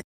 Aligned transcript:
it. 0.00 0.09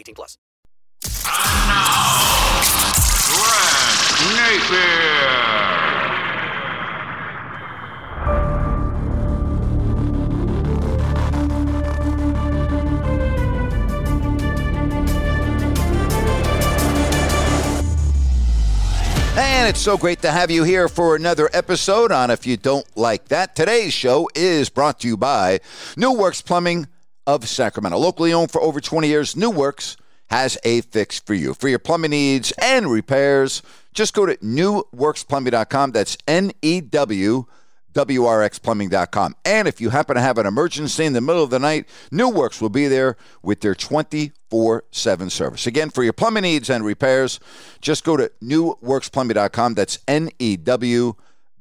18 0.00 0.14
plus. 0.14 0.38
And 1.04 1.68
now, 1.68 2.10
Grant. 4.68 4.90
And 19.36 19.68
it's 19.68 19.80
so 19.80 19.96
great 19.96 20.22
to 20.22 20.30
have 20.30 20.50
you 20.50 20.64
here 20.64 20.88
for 20.88 21.14
another 21.14 21.48
episode 21.52 22.10
on 22.10 22.30
If 22.30 22.46
You 22.46 22.56
Don't 22.56 22.86
Like 22.96 23.28
That. 23.28 23.54
Today's 23.54 23.92
show 23.92 24.28
is 24.34 24.68
brought 24.70 25.00
to 25.00 25.08
you 25.08 25.16
by 25.16 25.60
New 25.96 26.12
Works 26.12 26.40
Plumbing 26.42 26.88
of 27.26 27.48
Sacramento. 27.48 27.98
Locally 27.98 28.32
owned 28.32 28.50
for 28.50 28.60
over 28.60 28.80
20 28.80 29.06
years, 29.06 29.36
New 29.36 29.50
Works 29.50 29.96
has 30.30 30.56
a 30.64 30.80
fix 30.80 31.18
for 31.18 31.34
you. 31.34 31.54
For 31.54 31.68
your 31.68 31.78
plumbing 31.78 32.12
needs 32.12 32.52
and 32.60 32.90
repairs, 32.90 33.62
just 33.92 34.14
go 34.14 34.26
to 34.26 34.36
newworksplumbing.com. 34.36 35.92
That's 35.92 36.16
N 36.26 36.52
E 36.62 36.80
W 36.80 37.44
WRXplumbing.com. 37.92 39.36
And 39.44 39.68
if 39.68 39.80
you 39.80 39.90
happen 39.90 40.14
to 40.14 40.22
have 40.22 40.38
an 40.38 40.46
emergency 40.46 41.04
in 41.04 41.12
the 41.12 41.20
middle 41.20 41.42
of 41.42 41.50
the 41.50 41.58
night, 41.58 41.88
New 42.10 42.28
Works 42.28 42.60
will 42.60 42.68
be 42.68 42.86
there 42.86 43.16
with 43.42 43.60
their 43.60 43.74
24 43.74 44.84
7 44.90 45.30
service. 45.30 45.66
Again, 45.66 45.90
for 45.90 46.04
your 46.04 46.12
plumbing 46.12 46.42
needs 46.42 46.70
and 46.70 46.84
repairs, 46.84 47.40
just 47.80 48.04
go 48.04 48.16
to 48.16 48.30
newworksplumbing.com. 48.42 49.74
That's 49.74 49.98
N 50.06 50.30
E 50.38 50.56
W 50.56 51.14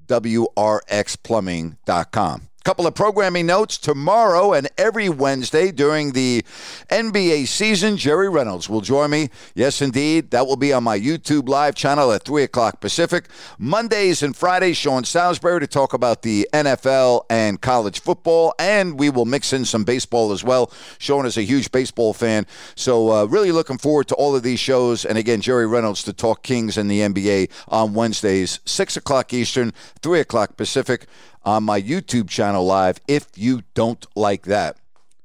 W 0.08 0.48
R 0.56 0.82
X 0.88 1.16
Plumbing.com. 1.16 2.49
Couple 2.66 2.86
of 2.86 2.94
programming 2.94 3.46
notes 3.46 3.78
tomorrow 3.78 4.52
and 4.52 4.68
every 4.78 5.08
Wednesday 5.08 5.72
during 5.72 6.12
the 6.12 6.44
NBA 6.90 7.48
season. 7.48 7.96
Jerry 7.96 8.28
Reynolds 8.28 8.68
will 8.68 8.82
join 8.82 9.12
me. 9.12 9.30
Yes, 9.56 9.82
indeed. 9.82 10.32
That 10.32 10.46
will 10.46 10.58
be 10.58 10.74
on 10.74 10.84
my 10.84 11.00
YouTube 11.00 11.48
live 11.48 11.74
channel 11.74 12.12
at 12.12 12.26
3 12.26 12.44
o'clock 12.44 12.82
Pacific. 12.82 13.30
Mondays 13.58 14.22
and 14.22 14.36
Fridays, 14.36 14.76
Sean 14.76 15.06
Salisbury 15.06 15.62
to 15.62 15.68
talk 15.68 15.94
about 15.94 16.22
the 16.22 16.50
NFL 16.54 17.24
and 17.30 17.62
college 17.62 18.02
football. 18.02 18.54
And 18.60 19.00
we 19.00 19.10
will 19.10 19.26
mix 19.26 19.54
in 19.54 19.64
some 19.64 19.86
baseball 19.86 20.34
as 20.34 20.44
well. 20.44 20.70
Sean 20.98 21.26
is 21.26 21.38
a 21.38 21.44
huge 21.44 21.72
baseball 21.72 22.14
fan. 22.14 22.46
So, 22.76 23.10
uh, 23.10 23.24
really 23.24 23.54
looking 23.54 23.78
forward 23.78 24.10
to 24.10 24.16
all 24.16 24.36
of 24.36 24.44
these 24.44 24.60
shows. 24.60 25.06
And 25.06 25.18
again, 25.18 25.40
Jerry 25.40 25.66
Reynolds 25.66 26.04
to 26.04 26.14
talk 26.14 26.44
Kings 26.44 26.78
and 26.78 26.92
the 26.92 27.00
NBA 27.00 27.50
on 27.70 27.94
Wednesdays, 27.94 28.60
6 28.66 28.98
o'clock 28.98 29.34
Eastern, 29.34 29.72
3 30.02 30.20
o'clock 30.20 30.58
Pacific 30.58 31.08
on 31.44 31.64
my 31.64 31.82
YouTube 31.82 32.30
channel 32.30 32.66
live 32.66 33.00
if 33.08 33.28
you 33.36 33.64
don't 33.74 34.06
like 34.16 34.44
that 34.44 34.78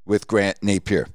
with 0.04 0.26
Grant 0.26 0.60
Napear. 0.60 1.08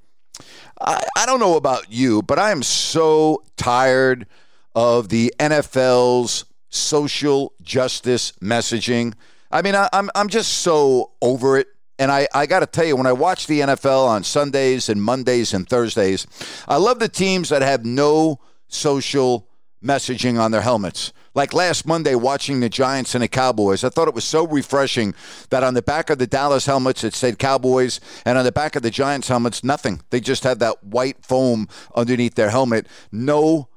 I, 0.81 1.03
I 1.17 1.25
don't 1.25 1.39
know 1.39 1.55
about 1.55 1.91
you, 1.91 2.21
but 2.21 2.39
I 2.39 2.51
am 2.51 2.63
so 2.63 3.43
tired 3.57 4.27
of 4.75 5.09
the 5.09 5.33
NFL's 5.39 6.45
social 6.69 7.53
justice 7.61 8.31
messaging. 8.41 9.13
I 9.51 9.61
mean, 9.61 9.75
I, 9.75 9.89
I'm, 9.91 10.09
I'm 10.15 10.29
just 10.29 10.59
so 10.59 11.11
over 11.21 11.57
it. 11.57 11.67
And 11.97 12.11
I, 12.11 12.29
I 12.33 12.45
got 12.45 12.61
to 12.61 12.65
tell 12.65 12.85
you, 12.85 12.95
when 12.95 13.07
I 13.07 13.11
watch 13.11 13.47
the 13.47 13.59
NFL 13.59 14.07
on 14.07 14.23
Sundays 14.23 14.87
and 14.87 15.03
Mondays 15.03 15.53
and 15.53 15.67
Thursdays, 15.67 16.27
I 16.65 16.77
love 16.77 16.99
the 16.99 17.09
teams 17.09 17.49
that 17.49 17.61
have 17.61 17.83
no 17.83 18.39
social 18.69 19.49
messaging 19.83 20.39
on 20.39 20.51
their 20.51 20.61
helmets. 20.61 21.11
Like 21.35 21.53
last 21.53 21.85
Monday, 21.85 22.15
watching 22.15 22.59
the 22.59 22.69
Giants 22.69 23.15
and 23.15 23.23
the 23.23 23.27
Cowboys, 23.27 23.83
I 23.83 23.89
thought 23.89 24.07
it 24.07 24.15
was 24.15 24.25
so 24.25 24.47
refreshing 24.47 25.13
that 25.49 25.63
on 25.63 25.73
the 25.73 25.81
back 25.81 26.09
of 26.09 26.17
the 26.17 26.27
Dallas 26.27 26.65
helmets 26.65 27.03
it 27.03 27.13
said 27.13 27.39
Cowboys, 27.39 27.99
and 28.25 28.37
on 28.37 28.45
the 28.45 28.51
back 28.51 28.75
of 28.75 28.81
the 28.81 28.89
Giants 28.89 29.27
helmets, 29.27 29.63
nothing. 29.63 30.01
They 30.09 30.19
just 30.19 30.43
had 30.43 30.59
that 30.59 30.83
white 30.83 31.23
foam 31.23 31.67
underneath 31.95 32.35
their 32.35 32.49
helmet. 32.49 32.87
No 33.11 33.69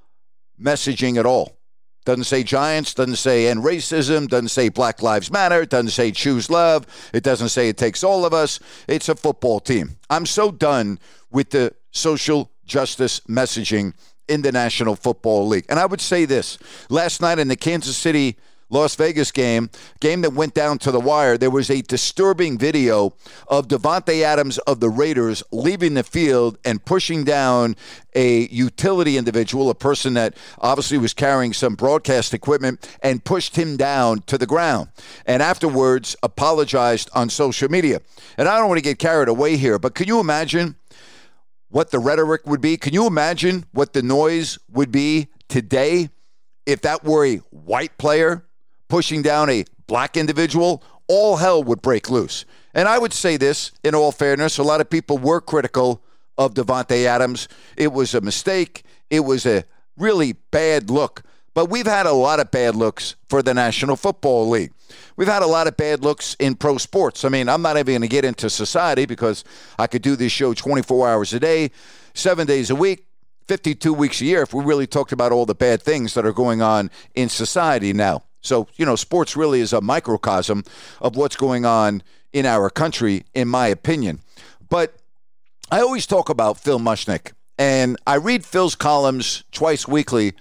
messaging 0.61 1.19
at 1.19 1.27
all. 1.27 1.59
Doesn't 2.05 2.25
say 2.25 2.43
Giants, 2.43 2.95
doesn't 2.95 3.17
say 3.17 3.47
end 3.47 3.63
racism, 3.63 4.27
doesn't 4.27 4.49
say 4.49 4.69
Black 4.69 5.03
Lives 5.03 5.31
Matter, 5.31 5.65
doesn't 5.65 5.91
say 5.91 6.11
choose 6.11 6.51
love, 6.51 6.85
it 7.13 7.23
doesn't 7.23 7.51
say 7.51 7.69
it 7.69 7.77
takes 7.77 8.03
all 8.03 8.27
of 8.27 8.33
us. 8.33 8.59
It's 8.89 9.09
a 9.09 9.15
football 9.15 9.61
team. 9.61 9.99
I'm 10.11 10.27
so 10.27 10.51
done 10.51 10.99
with 11.31 11.51
the 11.51 11.75
social 11.93 12.51
justice 12.65 13.21
messaging 13.21 13.95
in 14.33 14.41
the 14.41 14.51
National 14.51 14.97
Football 14.97 15.47
League. 15.47 15.67
And 15.69 15.79
I 15.79 15.85
would 15.85 16.01
say 16.01 16.25
this 16.25 16.59
last 16.89 17.21
night 17.21 17.39
in 17.39 17.49
the 17.49 17.57
Kansas 17.57 17.97
City 17.97 18.39
Las 18.71 18.95
Vegas 18.97 19.31
game, 19.31 19.69
game 20.01 20.23
that 20.23 20.33
went 20.33 20.55
down 20.55 20.79
to 20.79 20.91
the 20.91 20.99
wire, 20.99 21.37
there 21.37 21.51
was 21.51 21.69
a 21.69 21.83
disturbing 21.83 22.57
video 22.57 23.15
of 23.49 23.69
Davante 23.69 24.23
Adams 24.23 24.57
of 24.61 24.81
the 24.81 24.89
Raiders 24.89 25.43
leaving 25.53 25.93
the 25.93 26.03
field 26.03 26.57
and 26.65 26.83
pushing 26.83 27.23
down 27.23 27.77
a 28.15 28.47
utility 28.49 29.19
individual, 29.19 29.69
a 29.69 29.75
person 29.75 30.15
that 30.15 30.35
obviously 30.59 30.97
was 30.97 31.13
carrying 31.13 31.53
some 31.53 31.75
broadcast 31.75 32.33
equipment, 32.33 32.89
and 33.03 33.23
pushed 33.23 33.57
him 33.57 33.77
down 33.77 34.21
to 34.23 34.39
the 34.39 34.47
ground. 34.47 34.89
And 35.27 35.43
afterwards 35.43 36.17
apologized 36.23 37.11
on 37.15 37.29
social 37.29 37.69
media. 37.69 38.01
And 38.39 38.49
I 38.49 38.59
don't 38.59 38.69
want 38.69 38.79
to 38.79 38.83
get 38.83 38.99
carried 38.99 39.29
away 39.29 39.59
here, 39.59 39.79
but 39.79 39.95
can 39.95 40.09
you 40.09 40.19
imagine 40.19 40.77
what 41.73 41.91
the 41.91 41.99
rhetoric 41.99 42.47
would 42.47 42.61
be? 42.61 42.77
Can 42.77 42.93
you 42.93 43.07
imagine 43.07 43.65
what 43.73 43.95
the 43.95 44.03
noise 44.03 44.59
would 44.71 44.93
be 44.93 45.29
today 45.49 46.11
if 46.67 46.83
that 46.83 47.03
were 47.03 47.27
a 47.27 47.37
white 47.51 47.97
player 47.97 48.45
pushing 48.89 49.23
down 49.23 49.49
a 49.49 49.65
black 49.87 50.19
individual? 50.19 50.83
All 51.09 51.39
hell 51.39 51.65
would 51.65 51.81
break 51.81 52.11
loose. 52.11 52.45
And 52.75 52.89
I 52.89 52.99
would 52.99 53.15
say 53.15 53.39
this 53.39 53.73
in 53.83 53.95
all 53.95 54.13
fairness, 54.13 54.59
a 54.59 54.63
lot 54.63 54.83
of 54.83 54.91
people 54.91 55.17
were 55.17 55.41
critical 55.41 56.03
of 56.37 56.53
Davante 56.53 57.07
Adams. 57.07 57.49
It 57.77 57.93
was 57.93 58.15
a 58.15 58.21
mistake. 58.21 58.85
It 59.09 59.21
was 59.21 59.47
a 59.47 59.65
really 59.97 60.35
bad 60.51 60.91
look. 60.91 61.23
But 61.55 61.69
we've 61.69 61.87
had 61.87 62.07
a 62.07 62.13
lot 62.13 62.41
of 62.41 62.51
bad 62.51 62.75
looks 62.75 63.17
for 63.29 63.43
the 63.43 63.53
National 63.53 63.97
Football 63.97 64.49
League. 64.49 64.73
We've 65.17 65.29
had 65.29 65.43
a 65.43 65.47
lot 65.47 65.67
of 65.67 65.77
bad 65.77 66.03
looks 66.03 66.35
in 66.39 66.55
pro 66.55 66.79
sports. 66.79 67.25
I 67.25 67.29
mean, 67.29 67.49
I'm 67.49 67.63
not 67.63 67.77
even 67.77 67.93
going 67.93 68.03
to 68.03 68.09
get 68.09 68.25
into 68.25 68.49
society 68.49 69.05
because 69.05 69.45
I 69.79 69.87
could 69.87 70.03
do 70.03 70.17
this 70.17 70.33
show 70.33 70.55
24 70.55 71.09
hours 71.09 71.33
a 71.35 71.41
day, 71.41 71.71
seven 72.15 72.47
days 72.47 72.71
a 72.71 72.75
week, 72.75 73.07
52 73.49 73.93
weeks 73.93 74.21
a 74.21 74.25
year 74.25 74.43
if 74.43 74.55
we 74.55 74.65
really 74.65 74.87
talked 74.87 75.13
about 75.13 75.33
all 75.33 75.45
the 75.45 75.55
bad 75.55 75.83
things 75.83 76.15
that 76.15 76.25
are 76.25 76.33
going 76.33 76.63
on 76.63 76.91
in 77.15 77.29
society 77.29 77.93
now. 77.93 78.23
So, 78.41 78.67
you 78.77 78.87
know, 78.87 78.97
sports 78.97 79.37
really 79.37 79.61
is 79.61 79.73
a 79.73 79.81
microcosm 79.81 80.65
of 81.01 81.17
what's 81.17 81.37
going 81.37 81.65
on 81.65 82.03
in 82.33 82.47
our 82.47 82.71
country, 82.71 83.25
in 83.35 83.49
my 83.49 83.69
opinion. 83.69 84.21
But 84.69 84.97
I 85.71 85.81
always 85.81 86.07
talk 86.07 86.29
about 86.29 86.59
Phil 86.59 86.81
Mushnick, 86.81 87.33
and 87.59 87.97
I 88.07 88.17
read 88.17 88.45
Phil's 88.45 88.75
columns 88.75 89.45
twice 89.53 89.87
weekly 89.87 90.35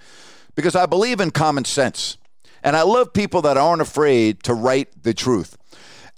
because 0.54 0.74
I 0.74 0.86
believe 0.86 1.20
in 1.20 1.30
common 1.30 1.64
sense. 1.64 2.16
And 2.62 2.76
I 2.76 2.82
love 2.82 3.12
people 3.12 3.42
that 3.42 3.56
aren't 3.56 3.82
afraid 3.82 4.42
to 4.44 4.54
write 4.54 5.02
the 5.02 5.14
truth. 5.14 5.56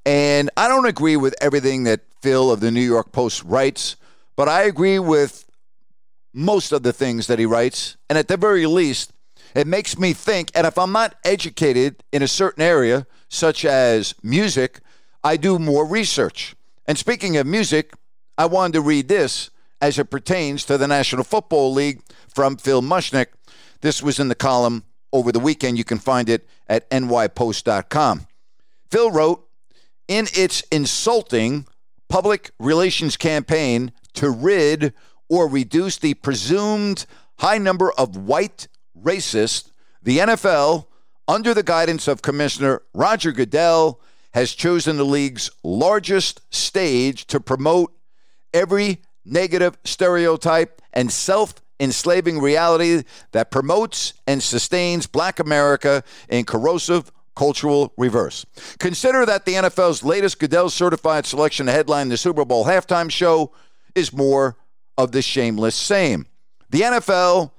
And 0.05 0.51
I 0.57 0.69
don't 0.69 0.87
agree 0.87 1.17
with 1.17 1.35
everything 1.41 1.85
that 1.85 2.01
Phil 2.21 2.51
of 2.51 2.61
the 2.61 2.71
New 2.71 2.83
York 2.83 3.13
Post 3.13 3.43
writes, 3.45 3.97
but 4.37 4.49
I 4.49 4.63
agree 4.63 4.99
with 4.99 5.49
most 6.35 6.73
of 6.73 6.83
the 6.83 6.93
things 6.93 7.29
that 7.29 7.39
he 7.39 7.47
writes. 7.47 7.97
And 8.11 8.19
at 8.19 8.29
the 8.29 8.37
very 8.37 8.67
least, 8.67 9.13
it 9.55 9.67
makes 9.67 9.99
me 9.99 10.13
think. 10.13 10.51
And 10.55 10.67
if 10.67 10.77
I'm 10.79 10.93
not 10.93 11.15
educated 11.25 12.03
in 12.13 12.23
a 12.23 12.29
certain 12.29 12.63
area, 12.63 13.07
such 13.29 13.65
as 13.65 14.15
music, 14.23 14.81
I 15.23 15.37
do 15.37 15.59
more 15.59 15.87
research. 15.87 16.55
And 16.87 16.99
speaking 16.99 17.37
of 17.37 17.47
music, 17.47 17.95
I 18.37 18.47
wanted 18.47 18.75
to 18.75 18.81
read 18.81 19.09
this, 19.09 19.51
as 19.81 19.99
it 19.99 20.11
pertains 20.11 20.65
to 20.65 20.77
the 20.77 20.89
National 20.89 21.25
Football 21.25 21.73
League 21.73 22.03
from 22.35 22.57
Phil 22.57 22.83
Mushnick. 22.83 23.29
This 23.85 24.03
was 24.03 24.19
in 24.19 24.29
the 24.29 24.35
column 24.35 24.85
over 25.13 25.31
the 25.31 25.39
weekend. 25.39 25.77
You 25.77 25.85
can 25.85 25.99
find 25.99 26.31
it 26.31 26.49
at 26.67 26.89
nypost.com. 26.89 28.27
Phil 28.91 29.11
wrote, 29.11 29.47
in 30.09 30.27
its 30.33 30.63
insulting 30.73 31.67
public 32.09 32.53
relations 32.59 33.19
campaign 33.19 33.93
to 34.15 34.31
rid 34.31 34.95
or 35.29 35.47
reduce 35.51 35.99
the 35.99 36.15
presumed 36.15 37.05
high 37.41 37.59
number 37.59 37.93
of 37.93 38.17
white 38.17 38.69
racists, 38.99 39.69
the 40.03 40.17
NFL, 40.17 40.87
under 41.29 41.53
the 41.53 41.63
guidance 41.63 42.09
of 42.09 42.23
Commissioner 42.23 42.81
Roger 42.95 43.33
Goodell, 43.33 44.01
has 44.33 44.55
chosen 44.55 44.97
the 44.97 45.05
league's 45.05 45.51
largest 45.63 46.41
stage 46.49 47.27
to 47.27 47.39
promote 47.39 47.93
every 48.55 49.03
negative 49.27 49.77
stereotype 49.85 50.81
and 50.95 51.13
self 51.13 51.64
enslaving 51.81 52.41
reality 52.41 53.03
that 53.33 53.51
promotes 53.51 54.15
and 54.27 54.43
sustains 54.43 55.07
black 55.07 55.39
America 55.39 56.03
in 56.29 56.45
corrosive 56.45 57.11
cultural 57.35 57.93
reverse. 57.97 58.47
Consider 58.79 59.27
that 59.27 59.45
the 59.45 59.55
NFL's 59.55 60.05
latest 60.05 60.39
Goodell 60.39 60.71
certified 60.71 61.27
selection 61.27 61.67
to 61.67 61.73
headline 61.73 62.09
the 62.09 62.17
Super 62.17 62.45
Bowl 62.45 62.65
halftime 62.65 63.11
show 63.11 63.53
is 63.95 64.13
more 64.13 64.57
of 64.97 65.13
the 65.13 65.23
shameless 65.23 65.75
same. 65.75 66.27
The 66.71 66.83
NFL, 66.83 67.51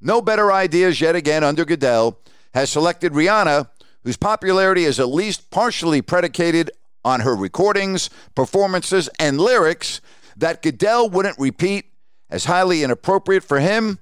no 0.00 0.22
better 0.22 0.50
ideas 0.52 1.00
yet 1.00 1.14
again 1.14 1.44
under 1.44 1.64
Goodell, 1.64 2.18
has 2.54 2.70
selected 2.70 3.12
Rihanna, 3.12 3.68
whose 4.04 4.16
popularity 4.16 4.84
is 4.84 4.98
at 4.98 5.08
least 5.08 5.50
partially 5.50 6.00
predicated 6.00 6.70
on 7.04 7.20
her 7.20 7.36
recordings, 7.36 8.10
performances, 8.34 9.08
and 9.18 9.40
lyrics 9.40 10.00
that 10.36 10.62
Goodell 10.62 11.10
wouldn't 11.10 11.38
repeat 11.38 11.87
as 12.30 12.44
highly 12.44 12.82
inappropriate 12.82 13.44
for 13.44 13.60
him 13.60 13.98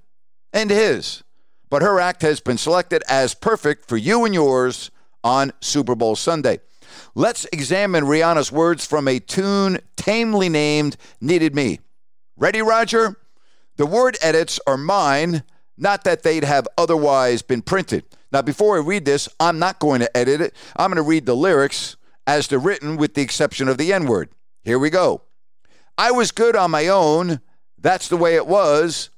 and 0.52 0.70
his. 0.70 1.22
But 1.68 1.82
her 1.82 2.00
act 2.00 2.22
has 2.22 2.40
been 2.40 2.58
selected 2.58 3.02
as 3.08 3.34
perfect 3.34 3.88
for 3.88 3.96
you 3.96 4.24
and 4.24 4.34
yours 4.34 4.90
on 5.24 5.52
Super 5.60 5.94
Bowl 5.94 6.16
Sunday. 6.16 6.60
Let's 7.14 7.44
examine 7.46 8.04
Rihanna's 8.04 8.52
words 8.52 8.86
from 8.86 9.08
a 9.08 9.18
tune 9.18 9.78
tamely 9.96 10.48
named 10.48 10.96
Needed 11.20 11.54
Me. 11.54 11.80
Ready, 12.36 12.62
Roger? 12.62 13.16
The 13.76 13.86
word 13.86 14.16
edits 14.22 14.60
are 14.66 14.76
mine, 14.76 15.42
not 15.76 16.04
that 16.04 16.22
they'd 16.22 16.44
have 16.44 16.68
otherwise 16.78 17.42
been 17.42 17.62
printed. 17.62 18.04
Now, 18.32 18.42
before 18.42 18.76
I 18.76 18.80
read 18.80 19.04
this, 19.04 19.28
I'm 19.40 19.58
not 19.58 19.78
going 19.78 20.00
to 20.00 20.16
edit 20.16 20.40
it. 20.40 20.54
I'm 20.76 20.90
going 20.90 21.02
to 21.02 21.08
read 21.08 21.26
the 21.26 21.36
lyrics 21.36 21.96
as 22.26 22.48
they're 22.48 22.58
written, 22.58 22.96
with 22.96 23.14
the 23.14 23.22
exception 23.22 23.68
of 23.68 23.78
the 23.78 23.92
N 23.92 24.06
word. 24.06 24.30
Here 24.62 24.78
we 24.78 24.90
go. 24.90 25.22
I 25.98 26.10
was 26.10 26.32
good 26.32 26.56
on 26.56 26.70
my 26.70 26.88
own. 26.88 27.40
That's 27.86 28.08
the 28.08 28.16
way 28.16 28.34
it 28.34 28.48
was. 28.48 29.10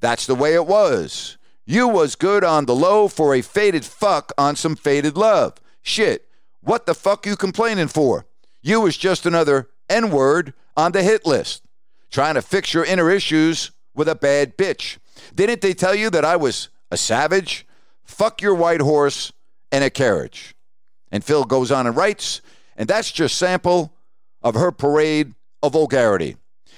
That's 0.00 0.26
the 0.26 0.34
way 0.34 0.54
it 0.54 0.66
was. 0.66 1.38
You 1.64 1.86
was 1.86 2.16
good 2.16 2.42
on 2.42 2.66
the 2.66 2.74
low 2.74 3.06
for 3.06 3.36
a 3.36 3.40
faded 3.40 3.84
fuck 3.84 4.32
on 4.36 4.56
some 4.56 4.74
faded 4.74 5.16
love. 5.16 5.58
Shit. 5.80 6.26
What 6.60 6.86
the 6.86 6.94
fuck 6.96 7.24
you 7.24 7.36
complaining 7.36 7.86
for? 7.86 8.26
You 8.62 8.80
was 8.80 8.96
just 8.96 9.26
another 9.26 9.68
N 9.88 10.10
word 10.10 10.54
on 10.76 10.90
the 10.90 11.04
hit 11.04 11.24
list. 11.24 11.68
Trying 12.10 12.34
to 12.34 12.42
fix 12.42 12.74
your 12.74 12.84
inner 12.84 13.12
issues 13.12 13.70
with 13.94 14.08
a 14.08 14.16
bad 14.16 14.56
bitch. 14.56 14.98
Didn't 15.32 15.60
they 15.60 15.72
tell 15.72 15.94
you 15.94 16.10
that 16.10 16.24
I 16.24 16.34
was 16.34 16.68
a 16.90 16.96
savage? 16.96 17.64
Fuck 18.02 18.42
your 18.42 18.56
white 18.56 18.80
horse 18.80 19.32
and 19.70 19.84
a 19.84 19.88
carriage. 19.88 20.56
And 21.12 21.22
Phil 21.22 21.44
goes 21.44 21.70
on 21.70 21.86
and 21.86 21.96
writes, 21.96 22.40
and 22.76 22.88
that's 22.88 23.12
just 23.12 23.38
sample 23.38 23.92
of 24.42 24.56
her 24.56 24.72
parade 24.72 25.34
of 25.62 25.74
vulgarity. 25.74 26.36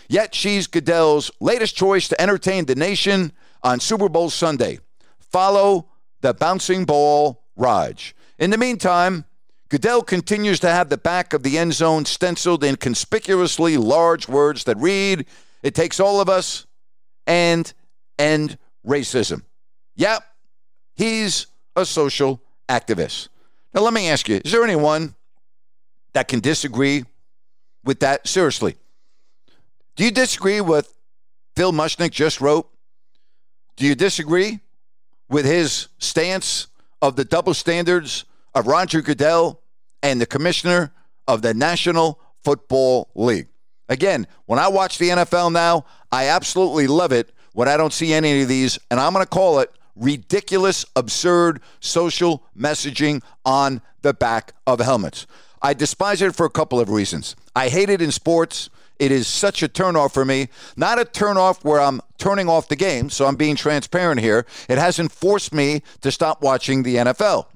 Yet 0.09 0.35
she's 0.35 0.67
Goodell's 0.67 1.31
latest 1.39 1.77
choice 1.77 2.09
to 2.09 2.21
entertain 2.21 2.65
the 2.65 2.75
nation 2.75 3.33
on 3.63 3.79
Super 3.79 4.09
Bowl 4.09 4.31
Sunday. 4.31 4.79
Follow 5.19 5.89
the 6.23 6.33
bouncing 6.33 6.85
ball, 6.85 7.45
Raj. 7.57 8.15
In 8.39 8.51
the 8.51 8.57
meantime, 8.57 9.27
Goodell 9.69 10.03
continues 10.03 10.61
to 10.61 10.71
have 10.71 10.89
the 10.89 10.97
back 10.97 11.35
of 11.35 11.43
the 11.43 11.59
end 11.59 11.75
zone 11.75 12.07
stenciled 12.07 12.65
in 12.65 12.77
conspicuously 12.77 13.77
large 13.77 14.27
words 14.29 14.65
that 14.65 14.79
read, 14.79 15.27
It 15.63 15.75
takes 15.75 16.01
all 16.01 16.21
of 16.21 16.29
us 16.29 16.67
and 17.27 17.71
end 18.19 18.57
racism. 18.87 19.43
Yep, 19.97 20.23
he's 20.95 21.49
a 21.77 21.85
social 21.85 22.41
activist. 22.69 23.29
Now, 23.75 23.83
let 23.83 23.93
me 23.93 24.09
ask 24.09 24.29
you 24.29 24.41
is 24.43 24.53
there 24.53 24.65
anyone 24.65 25.15
that 26.15 26.29
can 26.29 26.41
disagree 26.41 27.05
with 27.85 28.01
that? 28.01 28.27
Seriously. 28.27 28.77
Do 29.99 30.05
you 30.05 30.13
disagree 30.13 30.61
with 30.61 30.95
Phil 31.57 31.73
Mushnick 31.73 32.13
just 32.13 32.41
wrote? 32.41 32.71
Do 33.77 33.85
you 33.85 33.97
disagree 33.97 34.61
with 35.29 35.45
his 35.45 35.89
stance 35.99 36.69
of 37.03 37.17
the 37.17 37.25
double 37.25 37.53
standards 37.53 38.25
of 38.55 38.69
Roger 38.69 39.03
Goodell 39.03 39.61
and 40.01 40.21
the 40.21 40.27
commissioner 40.27 40.93
of 41.27 41.43
the 41.43 41.53
National 41.53 42.21
Football 42.45 43.11
League? 43.17 43.49
Again, 43.89 44.29
when 44.47 44.61
I 44.61 44.69
watch 44.69 44.99
the 44.99 45.09
NFL 45.09 45.51
now, 45.53 45.85
I 46.13 46.29
absolutely 46.29 46.87
love 46.87 47.11
it 47.11 47.33
when 47.55 47.67
I 47.67 47.77
don't 47.77 47.93
see 47.93 48.13
any 48.13 48.43
of 48.43 48.47
these, 48.47 48.79
and 48.93 49.01
I'm 49.01 49.13
going 49.13 49.25
to 49.25 49.29
call 49.29 49.59
it 49.59 49.73
ridiculous, 49.97 50.87
absurd 50.95 51.61
social 51.81 52.45
messaging 52.57 53.21
on 53.45 53.83
the 54.03 54.15
back 54.15 54.53
of 54.65 54.79
helmets. 54.79 55.27
I 55.61 55.75
despise 55.75 56.23
it 56.23 56.37
for 56.37 56.47
a 56.47 56.51
couple 56.51 56.79
of 56.79 56.89
reasons. 56.89 57.35
I 57.57 57.69
hate 57.69 57.91
it 57.91 58.01
in 58.01 58.13
sports 58.13 58.71
it 58.99 59.13
is 59.13 59.27
such 59.27 59.63
a 59.63 59.69
turnoff 59.69 60.13
for 60.13 60.25
me. 60.25 60.49
Not 60.77 60.99
a 60.99 61.05
turnoff 61.05 61.65
where 61.65 61.81
I'm 61.81 62.01
turning 62.19 62.49
off 62.49 62.69
the 62.69 62.77
game, 62.77 63.11
so 63.11 63.27
I'm 63.27 63.37
being 63.37 63.57
transparent 63.57 64.21
here. 64.21 64.45
It 64.69 64.79
hasn't 64.79 65.13
forced 65.13 65.55
me 65.55 65.83
to 66.01 66.11
stop 66.11 66.43
watching 66.43 66.83
the 66.83 66.97
NFL. 66.97 67.47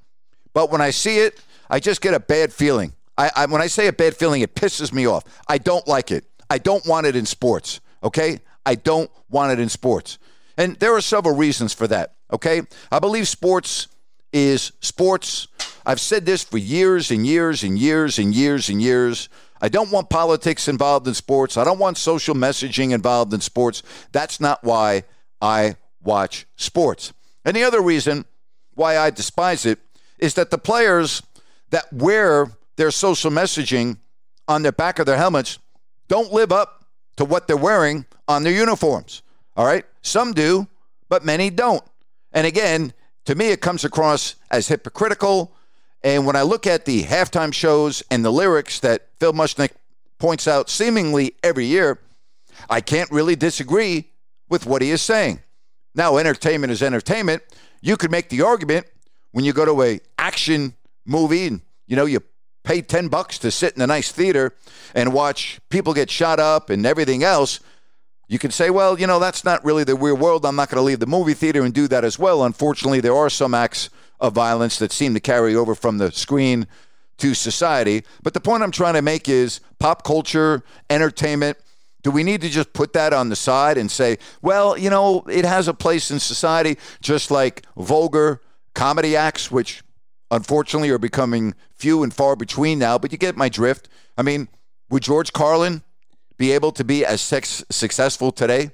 But 0.55 0.71
when 0.71 0.81
I 0.81 0.91
see 0.91 1.19
it, 1.19 1.41
I 1.69 1.81
just 1.81 2.01
get 2.01 2.15
a 2.15 2.21
bad 2.21 2.53
feeling. 2.53 2.93
I, 3.19 3.31
I, 3.35 3.47
when 3.47 3.61
I 3.61 3.67
say 3.67 3.89
a 3.89 3.93
bad 3.93 4.17
feeling, 4.17 4.43
it 4.43 4.55
pisses 4.55 4.93
me 4.93 5.07
off. 5.07 5.25
I 5.49 5.59
don't 5.59 5.87
like 5.87 6.11
it. 6.11 6.25
I 6.49 6.59
don't 6.59 6.87
want 6.87 7.07
it 7.07 7.17
in 7.17 7.27
sports. 7.27 7.81
Okay? 8.03 8.41
I 8.65 8.75
don't 8.75 9.11
want 9.31 9.53
it 9.53 9.61
in 9.61 9.69
sports. 9.69 10.19
And 10.57 10.77
there 10.77 10.95
are 10.95 11.01
several 11.01 11.35
reasons 11.35 11.73
for 11.75 11.87
that. 11.89 12.15
Okay? 12.33 12.63
I 12.91 12.99
believe 12.99 13.27
sports 13.27 13.89
is 14.33 14.73
sports. 14.81 15.49
I've 15.85 16.01
said 16.01 16.25
this 16.25 16.45
for 16.45 16.59
years 16.59 17.11
and 17.11 17.27
years 17.27 17.63
and 17.63 17.79
years 17.79 18.19
and 18.19 18.35
years 18.35 18.69
and 18.69 18.81
years. 18.81 19.29
I 19.63 19.69
don't 19.69 19.93
want 19.93 20.11
politics 20.11 20.67
involved 20.67 21.07
in 21.07 21.15
sports. 21.15 21.57
I 21.57 21.63
don't 21.63 21.79
want 21.79 21.97
social 21.97 22.35
messaging 22.35 22.91
involved 22.91 23.33
in 23.33 23.41
sports. 23.41 23.85
That's 24.11 24.41
not 24.41 24.65
why 24.65 25.05
I 25.41 25.77
watch 26.03 26.47
sports. 26.57 27.13
And 27.45 27.57
the 27.57 27.63
other 27.63 27.81
reason 27.81 28.25
why 28.75 28.99
I 28.99 29.11
despise 29.11 29.65
it 29.65 29.79
is 30.19 30.35
that 30.35 30.51
the 30.51 30.59
players 30.59 31.23
that 31.71 31.91
wear 31.93 32.51
their 32.77 32.91
social 32.91 33.31
messaging 33.31 33.99
on 34.49 34.63
the 34.63 34.73
back 34.73 34.99
of 34.99 35.07
their 35.07 35.17
helmets 35.17 35.61
don't 36.09 36.33
live 36.33 36.51
up 36.51 36.85
to 37.17 37.25
what 37.25 37.47
they're 37.47 37.57
wearing 37.57 38.05
on 38.27 38.43
their 38.43 38.53
uniforms. 38.53 39.23
All 39.57 39.65
right? 39.65 39.85
Some 40.03 40.33
do, 40.33 40.67
but 41.09 41.25
many 41.25 41.51
don't. 41.51 41.85
And 42.33 42.49
again, 42.49 42.93
to 43.27 43.37
me, 43.37 43.49
it 43.49 43.61
comes 43.61 43.85
across 43.85 44.35
as 44.51 44.67
hypocritical 44.67 45.55
and 46.05 46.27
when 46.27 46.37
I 46.37 46.43
look 46.43 46.67
at 46.67 46.85
the 46.85 47.05
halftime 47.05 47.55
shows 47.55 48.03
and 48.11 48.25
the 48.25 48.33
lyrics 48.33 48.81
that 48.81 49.09
Phil 49.21 49.33
Mushnick 49.33 49.71
points 50.19 50.49
out 50.49 50.69
seemingly 50.69 51.35
every 51.43 51.67
year, 51.67 51.99
I 52.69 52.81
can't 52.81 53.11
really 53.11 53.37
disagree 53.37 54.11
with 54.49 54.67
what 54.67 54.83
he 54.83 54.91
is 54.91 55.03
saying. 55.03 55.41
Now, 55.95 56.17
entertainment 56.17 56.73
is 56.73 56.83
entertainment. 56.83 57.43
You 57.81 57.97
could 57.97 58.11
make 58.11 58.29
the 58.29 58.43
argument 58.43 58.87
when 59.33 59.45
you 59.45 59.53
go 59.53 59.65
to 59.65 59.83
a 59.83 60.01
action 60.19 60.75
movie 61.05 61.47
and 61.47 61.61
you 61.87 61.97
know 61.97 62.05
you 62.05 62.21
pay 62.65 62.81
10 62.81 63.09
bucks 63.09 63.39
to 63.39 63.51
sit 63.51 63.75
in 63.75 63.83
a 63.83 63.87
nice 63.87 64.13
theater 64.13 64.55
and 64.95 65.13
watch 65.13 65.61
people 65.69 65.93
get 65.93 66.11
shot 66.11 66.39
up 66.39 66.71
and 66.71 66.87
everything 66.87 67.25
else. 67.25 67.61
You 68.29 68.39
can 68.39 68.51
say, 68.51 68.71
well, 68.71 68.99
you 68.99 69.07
know, 69.07 69.19
that's 69.19 69.45
not 69.45 69.65
really 69.65 69.85
the 69.85 69.97
real 69.97 70.17
world. 70.17 70.47
I'm 70.47 70.57
not 70.57 70.71
going 70.71 70.79
to 70.79 70.83
leave 70.83 71.01
the 71.01 71.07
movie 71.07 71.35
theater 71.35 71.63
and 71.63 71.75
do 71.75 71.89
that 71.89 72.05
as 72.05 72.19
well. 72.19 72.45
Unfortunately, 72.45 73.01
there 73.01 73.15
are 73.15 73.29
some 73.29 73.53
acts 73.53 73.91
of 74.23 74.33
violence 74.33 74.79
that 74.79 74.93
seem 74.93 75.13
to 75.13 75.21
carry 75.21 75.55
over 75.55 75.75
from 75.75 75.99
the 75.99 76.11
screen 76.13 76.67
to 77.19 77.35
society. 77.35 78.05
But 78.23 78.33
the 78.33 78.41
point 78.41 78.63
I'm 78.63 78.71
trying 78.71 78.95
to 78.95 79.03
make 79.03 79.29
is 79.29 79.61
pop 79.79 80.05
culture, 80.05 80.63
entertainment. 80.89 81.59
Do 82.03 82.11
we 82.11 82.23
need 82.23 82.41
to 82.41 82.49
just 82.49 82.73
put 82.73 82.95
that 82.95 83.13
on 83.13 83.29
the 83.29 83.37
side 83.37 83.77
and 83.77 83.91
say, 83.91 84.19
well, 84.41 84.79
you 84.79 84.91
know, 84.91 85.25
it 85.29 85.45
has 85.45 85.69
a 85.69 85.75
place 85.75 86.11
in 86.11 86.21
society, 86.21 86.79
just 87.01 87.31
like 87.31 87.67
vulgar 87.77 88.41
comedy 88.75 89.17
acts, 89.17 89.51
which 89.51 89.83
unfortunately 90.31 90.91
are 90.91 90.99
becoming 90.99 91.55
few 91.75 92.03
and 92.03 92.15
far 92.15 92.37
between 92.37 92.79
now, 92.79 92.99
but 92.99 93.13
you 93.13 93.19
get 93.19 93.37
my 93.37 93.49
drift. 93.49 93.89
I 94.17 94.23
mean, 94.23 94.49
would 94.89 95.03
George 95.03 95.33
Carlin 95.33 95.83
be 96.39 96.53
able 96.53 96.73
to 96.73 96.85
be 96.85 97.05
as 97.05 97.21
sex- 97.21 97.65
successful 97.71 98.33
today 98.33 98.71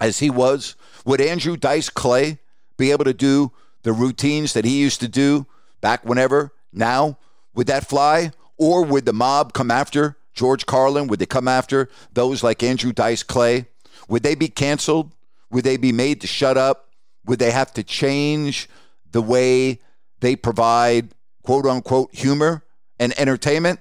as 0.00 0.18
he 0.18 0.30
was? 0.30 0.76
Would 1.04 1.20
Andrew 1.20 1.56
Dice 1.56 1.88
Clay 1.88 2.38
be 2.76 2.90
able 2.90 3.04
to 3.04 3.14
do 3.14 3.52
the 3.86 3.92
routines 3.92 4.52
that 4.52 4.64
he 4.64 4.80
used 4.80 4.98
to 4.98 5.06
do 5.06 5.46
back 5.80 6.04
whenever 6.04 6.52
now? 6.72 7.16
Would 7.54 7.68
that 7.68 7.88
fly? 7.88 8.32
Or 8.58 8.84
would 8.84 9.06
the 9.06 9.12
mob 9.12 9.52
come 9.52 9.70
after 9.70 10.16
George 10.34 10.66
Carlin? 10.66 11.06
Would 11.06 11.20
they 11.20 11.26
come 11.26 11.46
after 11.46 11.88
those 12.12 12.42
like 12.42 12.64
Andrew 12.64 12.92
Dice 12.92 13.22
Clay? 13.22 13.66
Would 14.08 14.24
they 14.24 14.34
be 14.34 14.48
canceled? 14.48 15.12
Would 15.52 15.62
they 15.62 15.76
be 15.76 15.92
made 15.92 16.20
to 16.22 16.26
shut 16.26 16.56
up? 16.56 16.90
Would 17.26 17.38
they 17.38 17.52
have 17.52 17.72
to 17.74 17.84
change 17.84 18.68
the 19.12 19.22
way 19.22 19.78
they 20.18 20.34
provide 20.34 21.14
quote 21.44 21.64
unquote 21.64 22.12
humor 22.12 22.64
and 22.98 23.16
entertainment? 23.16 23.78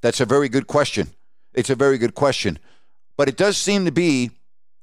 That's 0.00 0.20
a 0.20 0.26
very 0.26 0.48
good 0.48 0.66
question. 0.66 1.10
It's 1.52 1.70
a 1.70 1.74
very 1.74 1.98
good 1.98 2.14
question. 2.14 2.58
But 3.18 3.28
it 3.28 3.36
does 3.36 3.58
seem 3.58 3.84
to 3.84 3.92
be 3.92 4.30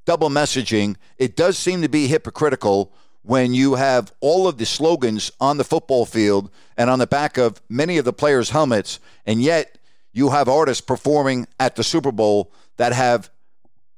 double 0.05 0.29
messaging. 0.29 0.97
It 1.17 1.35
does 1.35 1.57
seem 1.57 1.81
to 1.81 1.89
be 1.89 2.05
hypocritical 2.05 2.93
when 3.23 3.53
you 3.53 3.75
have 3.75 4.11
all 4.19 4.47
of 4.47 4.57
the 4.57 4.65
slogans 4.65 5.31
on 5.39 5.57
the 5.57 5.63
football 5.63 6.05
field 6.05 6.49
and 6.77 6.89
on 6.89 6.99
the 6.99 7.07
back 7.07 7.37
of 7.37 7.61
many 7.69 7.97
of 7.97 8.05
the 8.05 8.13
players' 8.13 8.49
helmets, 8.49 8.99
and 9.25 9.41
yet 9.41 9.77
you 10.11 10.31
have 10.31 10.49
artists 10.49 10.81
performing 10.81 11.47
at 11.59 11.75
the 11.75 11.83
Super 11.83 12.11
Bowl 12.11 12.51
that 12.77 12.93
have, 12.93 13.29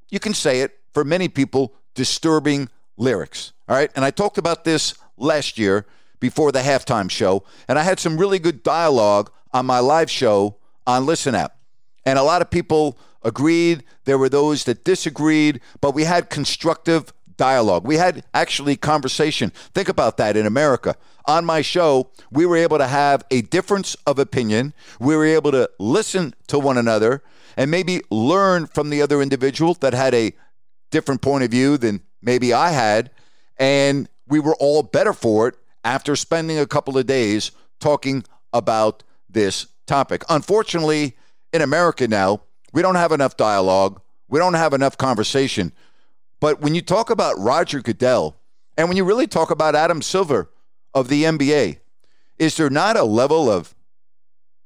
you 0.09 0.19
can 0.19 0.33
say 0.33 0.61
it, 0.61 0.79
for 0.93 1.03
many 1.03 1.27
people, 1.27 1.73
disturbing 1.95 2.69
lyrics. 2.97 3.53
All 3.67 3.75
right. 3.75 3.91
And 3.95 4.03
I 4.05 4.11
talked 4.11 4.37
about 4.37 4.63
this 4.63 4.93
last 5.17 5.57
year 5.57 5.85
before 6.19 6.51
the 6.51 6.59
halftime 6.59 7.09
show, 7.09 7.43
and 7.67 7.79
I 7.79 7.83
had 7.83 7.99
some 7.99 8.17
really 8.17 8.39
good 8.39 8.63
dialogue 8.63 9.31
on 9.53 9.65
my 9.65 9.79
live 9.79 10.09
show 10.09 10.57
on 10.85 11.05
Listen 11.05 11.35
App. 11.35 11.57
And 12.05 12.19
a 12.19 12.23
lot 12.23 12.41
of 12.41 12.49
people 12.49 12.97
agreed. 13.23 13.83
There 14.05 14.17
were 14.17 14.29
those 14.29 14.65
that 14.65 14.83
disagreed, 14.83 15.61
but 15.79 15.93
we 15.93 16.03
had 16.03 16.29
constructive 16.29 17.13
dialogue. 17.37 17.85
We 17.85 17.97
had 17.97 18.23
actually 18.33 18.75
conversation. 18.75 19.51
Think 19.73 19.89
about 19.89 20.17
that 20.17 20.37
in 20.37 20.45
America. 20.45 20.95
On 21.25 21.45
my 21.45 21.61
show, 21.61 22.09
we 22.31 22.45
were 22.45 22.57
able 22.57 22.77
to 22.77 22.87
have 22.87 23.23
a 23.31 23.41
difference 23.41 23.95
of 24.05 24.19
opinion. 24.19 24.73
We 24.99 25.15
were 25.15 25.25
able 25.25 25.51
to 25.51 25.69
listen 25.79 26.35
to 26.47 26.59
one 26.59 26.77
another 26.77 27.23
and 27.55 27.71
maybe 27.71 28.01
learn 28.09 28.67
from 28.67 28.89
the 28.89 29.01
other 29.01 29.21
individual 29.21 29.73
that 29.75 29.93
had 29.93 30.13
a 30.13 30.33
different 30.91 31.21
point 31.21 31.43
of 31.43 31.51
view 31.51 31.77
than 31.77 32.01
maybe 32.21 32.53
I 32.53 32.71
had. 32.71 33.11
And 33.57 34.09
we 34.27 34.39
were 34.39 34.55
all 34.55 34.83
better 34.83 35.13
for 35.13 35.47
it 35.47 35.55
after 35.83 36.15
spending 36.15 36.59
a 36.59 36.65
couple 36.65 36.97
of 36.97 37.05
days 37.05 37.51
talking 37.79 38.23
about 38.51 39.03
this 39.29 39.67
topic. 39.85 40.23
Unfortunately, 40.29 41.15
in 41.51 41.61
America 41.61 42.07
now, 42.07 42.41
we 42.73 42.81
don't 42.81 42.95
have 42.95 43.11
enough 43.11 43.37
dialogue. 43.37 44.01
We 44.27 44.39
don't 44.39 44.55
have 44.55 44.73
enough 44.73 44.97
conversation. 44.97 45.71
But 46.43 46.59
when 46.59 46.75
you 46.75 46.81
talk 46.81 47.09
about 47.09 47.39
Roger 47.39 47.79
Goodell 47.79 48.35
and 48.75 48.89
when 48.89 48.97
you 48.97 49.05
really 49.05 49.27
talk 49.27 49.49
about 49.49 49.75
Adam 49.75 50.01
Silver 50.01 50.49
of 50.93 51.07
the 51.07 51.23
NBA, 51.23 51.77
is 52.37 52.57
there 52.57 52.69
not 52.69 52.97
a 52.97 53.05
level 53.05 53.49
of 53.49 53.73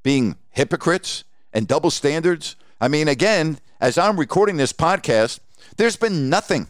being 0.02 0.38
hypocrites 0.50 1.22
and 1.52 1.68
double 1.68 1.92
standards? 1.92 2.56
I 2.80 2.88
mean, 2.88 3.06
again, 3.06 3.60
as 3.80 3.96
I'm 3.96 4.18
recording 4.18 4.56
this 4.56 4.72
podcast, 4.72 5.38
there's 5.76 5.94
been 5.94 6.28
nothing 6.28 6.66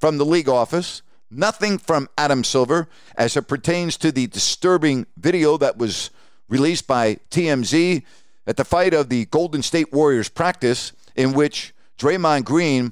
from 0.00 0.18
the 0.18 0.26
league 0.26 0.48
office, 0.48 1.02
nothing 1.30 1.78
from 1.78 2.08
Adam 2.18 2.42
Silver 2.42 2.88
as 3.16 3.36
it 3.36 3.46
pertains 3.46 3.96
to 3.98 4.10
the 4.10 4.26
disturbing 4.26 5.06
video 5.16 5.56
that 5.58 5.78
was 5.78 6.10
released 6.48 6.88
by 6.88 7.20
TMZ 7.30 8.02
at 8.44 8.56
the 8.56 8.64
fight 8.64 8.92
of 8.92 9.08
the 9.08 9.26
Golden 9.26 9.62
State 9.62 9.92
Warriors 9.92 10.28
practice 10.28 10.90
in 11.14 11.32
which 11.32 11.72
Draymond 11.96 12.44
Green 12.44 12.90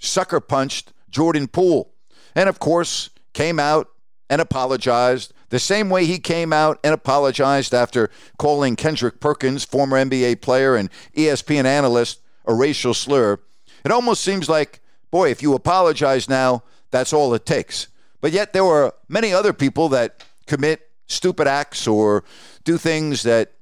sucker 0.00 0.40
punched 0.40 0.90
Jordan 1.14 1.46
Poole. 1.46 1.94
And 2.34 2.48
of 2.48 2.58
course, 2.58 3.10
came 3.32 3.60
out 3.60 3.88
and 4.28 4.40
apologized 4.40 5.32
the 5.54 5.60
same 5.60 5.88
way 5.88 6.04
he 6.04 6.18
came 6.18 6.52
out 6.52 6.80
and 6.82 6.92
apologized 6.92 7.72
after 7.72 8.10
calling 8.38 8.74
Kendrick 8.74 9.20
Perkins, 9.20 9.64
former 9.64 9.96
NBA 9.96 10.42
player 10.42 10.74
and 10.74 10.90
ESPN 11.16 11.64
analyst, 11.64 12.20
a 12.44 12.52
racial 12.52 12.92
slur. 12.92 13.38
It 13.84 13.92
almost 13.92 14.24
seems 14.24 14.48
like, 14.48 14.80
boy, 15.12 15.30
if 15.30 15.42
you 15.42 15.54
apologize 15.54 16.28
now, 16.28 16.64
that's 16.90 17.12
all 17.12 17.32
it 17.34 17.46
takes. 17.46 17.86
But 18.20 18.32
yet 18.32 18.52
there 18.52 18.64
were 18.64 18.94
many 19.08 19.32
other 19.32 19.52
people 19.52 19.88
that 19.90 20.24
commit 20.48 20.90
stupid 21.06 21.46
acts 21.46 21.86
or 21.86 22.24
do 22.64 22.76
things 22.76 23.22
that 23.22 23.52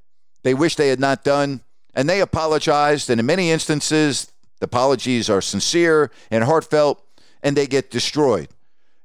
they 0.41 0.55
wish 0.55 0.75
they 0.75 0.89
had 0.89 0.99
not 0.99 1.23
done, 1.23 1.61
and 1.93 2.09
they 2.09 2.21
apologized. 2.21 3.11
And 3.11 3.19
in 3.19 3.25
many 3.27 3.51
instances, 3.51 4.31
the 4.59 4.65
apologies 4.65 5.29
are 5.29 5.41
sincere 5.41 6.09
and 6.31 6.43
heartfelt, 6.43 7.02
and 7.43 7.55
they 7.55 7.67
get 7.67 7.91
destroyed. 7.91 8.47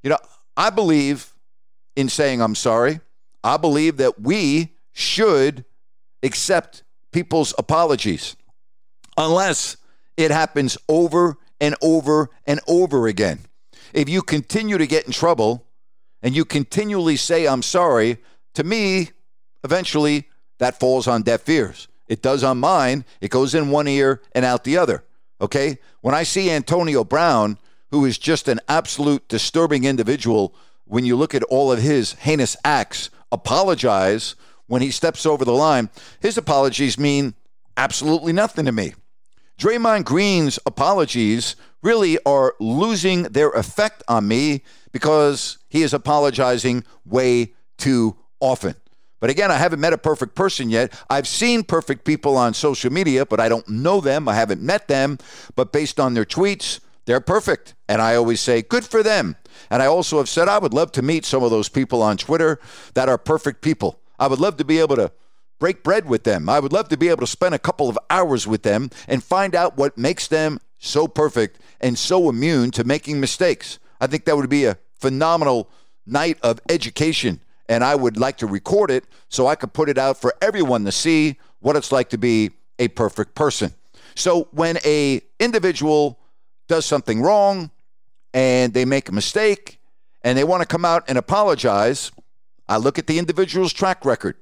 You 0.02 0.11
know, 0.11 0.18
I 0.57 0.71
believe 0.71 1.35
in 1.97 2.09
saying 2.09 2.40
I'm 2.40 2.54
sorry. 2.54 3.00
I 3.45 3.57
believe 3.57 3.99
that 3.99 4.21
we 4.21 4.75
should 4.92 5.64
accept 6.23 6.83
people's 7.12 7.52
apologies 7.59 8.37
unless 9.16 9.76
it 10.16 10.30
happens 10.30 10.78
over 10.88 11.37
and 11.61 11.75
over 11.83 12.30
and 12.47 12.61
over 12.66 13.07
again. 13.07 13.40
If 13.92 14.09
you 14.09 14.23
continue 14.23 14.78
to 14.78 14.87
get 14.87 15.07
in 15.07 15.12
trouble 15.12 15.66
and 16.23 16.35
you 16.35 16.45
continually 16.45 17.16
say, 17.16 17.47
I'm 17.47 17.62
sorry, 17.62 18.18
to 18.54 18.64
me, 18.64 19.11
eventually 19.64 20.28
that 20.59 20.78
falls 20.78 21.07
on 21.07 21.23
deaf 21.23 21.49
ears. 21.49 21.88
It 22.09 22.23
does 22.23 22.42
on 22.42 22.59
mine. 22.59 23.04
It 23.21 23.30
goes 23.30 23.54
in 23.54 23.71
one 23.71 23.87
ear 23.87 24.23
and 24.33 24.45
out 24.45 24.64
the 24.64 24.78
other. 24.78 25.04
Okay? 25.40 25.78
When 26.00 26.14
I 26.14 26.23
see 26.23 26.50
Antonio 26.50 27.04
Brown, 27.04 27.59
who 27.90 28.04
is 28.04 28.18
just 28.18 28.49
an 28.49 28.61
absolute 28.68 29.26
disturbing 29.28 29.85
individual, 29.85 30.54
when 30.85 31.04
you 31.04 31.16
look 31.16 31.35
at 31.35 31.42
all 31.45 31.71
of 31.73 31.80
his 31.80 32.14
heinous 32.14 32.57
acts, 32.64 33.11
apologize 33.30 34.35
when 34.66 34.83
he 34.83 34.90
steps 34.90 35.25
over 35.26 35.45
the 35.45 35.52
line, 35.52 35.90
his 36.21 36.37
apologies 36.38 36.99
mean 36.99 37.35
absolutely 37.76 38.33
nothing 38.33 38.66
to 38.66 38.73
me. 38.73 38.95
Draymond 39.59 40.04
Green's 40.04 40.59
apologies 40.66 41.57
really 41.83 42.18
are 42.25 42.54
losing 42.61 43.25
their 43.25 43.50
effect 43.50 44.02
on 44.09 44.28
me 44.28 44.62
because 44.92 45.59
he 45.68 45.83
is 45.83 45.92
apologizing 45.92 46.85
way 47.04 47.54
too 47.76 48.16
often. 48.40 48.75
But 49.21 49.30
again, 49.30 49.50
I 49.50 49.57
haven't 49.57 49.80
met 49.80 49.92
a 49.92 49.99
perfect 49.99 50.37
person 50.37 50.71
yet. 50.71 50.92
I've 51.11 51.26
seen 51.26 51.64
perfect 51.64 52.04
people 52.04 52.37
on 52.37 52.54
social 52.54 52.92
media, 52.92 53.26
but 53.26 53.40
I 53.40 53.49
don't 53.49 53.68
know 53.68 54.00
them. 54.00 54.28
I 54.28 54.35
haven't 54.35 54.62
met 54.62 54.87
them. 54.87 55.18
But 55.57 55.73
based 55.73 55.99
on 55.99 56.14
their 56.14 56.25
tweets, 56.25 56.78
they're 57.09 57.21
perfect. 57.23 57.75
And 57.88 58.03
I 58.03 58.17
always 58.17 58.38
say, 58.38 58.61
good 58.61 58.85
for 58.85 59.03
them. 59.03 59.37
And 59.71 59.83
I 59.83 59.87
also 59.87 60.19
have 60.19 60.29
said, 60.29 60.47
I 60.47 60.59
would 60.59 60.75
love 60.75 60.93
to 60.93 61.00
meet 61.00 61.25
some 61.25 61.43
of 61.43 61.50
those 61.50 61.71
people 61.71 62.03
on 62.03 62.19
Twitter 62.19 62.61
that 62.93 63.09
are 63.09 63.17
perfect 63.17 63.62
people. 63.62 63.99
I 64.19 64.27
would 64.27 64.41
love 64.41 64.59
to 64.59 64.65
be 64.65 64.79
able 64.79 64.97
to 64.97 65.11
break 65.59 65.83
bread 65.83 66.07
with 66.07 66.25
them. 66.25 66.50
I 66.50 66.61
would 66.61 66.71
love 66.71 66.91
to 66.91 66.99
be 66.99 67.09
able 67.09 67.21
to 67.21 67.27
spend 67.27 67.55
a 67.55 67.59
couple 67.59 67.88
of 67.88 67.99
hours 68.11 68.47
with 68.47 68.62
them 68.62 68.91
and 69.09 69.25
find 69.25 69.55
out 69.55 69.79
what 69.79 69.97
makes 69.97 70.29
them 70.29 70.61
so 70.79 71.09
perfect 71.09 71.59
and 71.81 71.99
so 71.99 72.29
immune 72.29 72.73
to 72.73 72.85
making 72.85 73.21
mistakes. 73.21 73.79
I 74.03 74.07
think 74.07 74.27
that 74.27 74.37
would 74.37 74.50
be 74.50 74.67
a 74.67 74.77
phenomenal 75.00 75.71
night 76.05 76.37
of 76.43 76.61
education 76.69 77.41
and 77.71 77.85
I 77.85 77.95
would 77.95 78.19
like 78.19 78.37
to 78.38 78.47
record 78.47 78.91
it 78.91 79.07
so 79.31 79.47
I 79.47 79.55
could 79.55 79.73
put 79.73 79.88
it 79.88 79.97
out 79.97 80.21
for 80.21 80.35
everyone 80.43 80.85
to 80.85 80.93
see 80.93 81.38
what 81.61 81.75
it's 81.75 81.91
like 81.91 82.11
to 82.11 82.19
be 82.19 82.50
a 82.79 82.88
perfect 82.88 83.35
person. 83.35 83.73
So 84.15 84.49
when 84.50 84.77
a 84.85 85.23
individual 85.41 86.17
does 86.68 86.87
something 86.87 87.20
wrong 87.20 87.70
and 88.32 88.72
they 88.72 88.84
make 88.84 89.08
a 89.08 89.12
mistake 89.12 89.80
and 90.22 90.37
they 90.37 90.44
want 90.44 90.62
to 90.62 90.66
come 90.66 90.84
out 90.84 91.04
and 91.08 91.18
apologize, 91.18 92.12
I 92.68 92.76
look 92.76 92.98
at 92.98 93.06
the 93.06 93.18
individual's 93.18 93.72
track 93.72 94.04
record. 94.04 94.37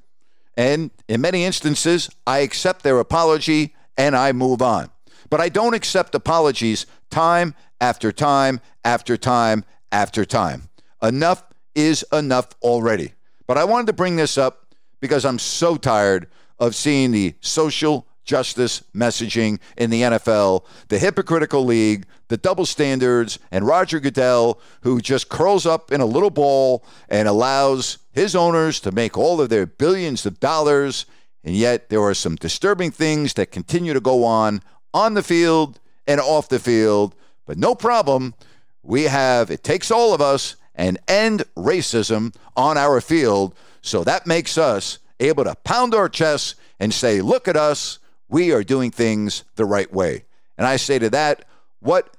And 0.56 0.90
in 1.08 1.20
many 1.20 1.44
instances, 1.44 2.10
I 2.26 2.38
accept 2.38 2.82
their 2.82 2.98
apology 2.98 3.74
and 3.96 4.16
I 4.16 4.32
move 4.32 4.62
on. 4.62 4.90
But 5.30 5.40
I 5.40 5.48
don't 5.48 5.74
accept 5.74 6.14
apologies 6.14 6.86
time 7.10 7.54
after 7.80 8.12
time 8.12 8.60
after 8.84 9.16
time 9.16 9.64
after 9.92 10.24
time. 10.24 10.68
Enough 11.02 11.42
is 11.74 12.04
enough 12.12 12.48
already. 12.62 13.12
But 13.46 13.58
I 13.58 13.64
wanted 13.64 13.86
to 13.88 13.92
bring 13.92 14.16
this 14.16 14.38
up 14.38 14.66
because 15.00 15.24
I'm 15.24 15.38
so 15.38 15.76
tired 15.76 16.28
of 16.58 16.74
seeing 16.74 17.12
the 17.12 17.34
social 17.40 18.05
justice 18.26 18.82
messaging 18.94 19.58
in 19.76 19.88
the 19.90 20.02
NFL, 20.02 20.64
the 20.88 20.98
hypocritical 20.98 21.64
league, 21.64 22.04
the 22.28 22.36
double 22.36 22.66
standards, 22.66 23.38
and 23.50 23.66
Roger 23.66 24.00
Goodell, 24.00 24.60
who 24.82 25.00
just 25.00 25.28
curls 25.28 25.64
up 25.64 25.92
in 25.92 26.00
a 26.00 26.06
little 26.06 26.30
ball 26.30 26.84
and 27.08 27.28
allows 27.28 27.98
his 28.12 28.36
owners 28.36 28.80
to 28.80 28.92
make 28.92 29.16
all 29.16 29.40
of 29.40 29.48
their 29.48 29.64
billions 29.64 30.26
of 30.26 30.40
dollars. 30.40 31.06
And 31.44 31.54
yet, 31.54 31.88
there 31.88 32.02
are 32.02 32.14
some 32.14 32.36
disturbing 32.36 32.90
things 32.90 33.34
that 33.34 33.52
continue 33.52 33.94
to 33.94 34.00
go 34.00 34.24
on 34.24 34.60
on 34.92 35.14
the 35.14 35.22
field 35.22 35.78
and 36.06 36.20
off 36.20 36.48
the 36.48 36.58
field. 36.58 37.14
But 37.46 37.58
no 37.58 37.74
problem. 37.74 38.34
We 38.82 39.04
have, 39.04 39.50
it 39.50 39.62
takes 39.62 39.90
all 39.90 40.12
of 40.12 40.20
us 40.20 40.56
and 40.74 40.98
end 41.08 41.44
racism 41.56 42.34
on 42.56 42.76
our 42.76 43.00
field. 43.00 43.54
So 43.80 44.04
that 44.04 44.26
makes 44.26 44.58
us 44.58 44.98
able 45.20 45.44
to 45.44 45.54
pound 45.64 45.94
our 45.94 46.08
chests 46.08 46.56
and 46.78 46.92
say, 46.92 47.20
look 47.20 47.48
at 47.48 47.56
us, 47.56 47.98
we 48.28 48.52
are 48.52 48.64
doing 48.64 48.90
things 48.90 49.44
the 49.56 49.64
right 49.64 49.92
way. 49.92 50.24
And 50.58 50.66
I 50.66 50.76
say 50.76 50.98
to 50.98 51.10
that, 51.10 51.44
what 51.80 52.16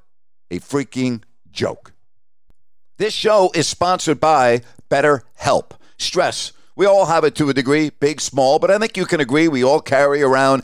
a 0.51 0.59
freaking 0.59 1.21
joke. 1.51 1.93
This 2.97 3.13
show 3.13 3.51
is 3.53 3.67
sponsored 3.67 4.19
by 4.19 4.61
BetterHelp. 4.89 5.71
Stress. 5.97 6.53
We 6.75 6.85
all 6.85 7.07
have 7.07 7.23
it 7.23 7.33
to 7.35 7.49
a 7.49 7.53
degree, 7.53 7.89
big, 7.89 8.21
small, 8.21 8.59
but 8.59 8.69
I 8.69 8.77
think 8.77 8.97
you 8.97 9.05
can 9.05 9.19
agree 9.19 9.47
we 9.47 9.63
all 9.63 9.81
carry 9.81 10.21
around 10.21 10.63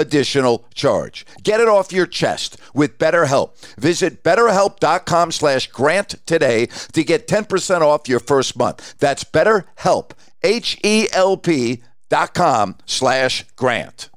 additional 0.00 0.66
charge. 0.74 1.24
Get 1.42 1.60
it 1.60 1.68
off 1.68 1.92
your 1.92 2.06
chest 2.06 2.56
with 2.74 2.98
BetterHelp. 2.98 3.56
Visit 3.76 4.24
betterhelp.com 4.24 5.30
slash 5.30 5.68
grant 5.68 6.14
today 6.26 6.66
to 6.92 7.04
get 7.04 7.28
10% 7.28 7.82
off 7.82 8.08
your 8.08 8.20
first 8.20 8.58
month. 8.58 8.98
That's 8.98 9.22
BetterHelp, 9.22 10.12
H-E-L-P 10.42 11.82
dot 12.08 12.34
com 12.34 12.76
slash 12.86 13.44
grant. 13.56 14.10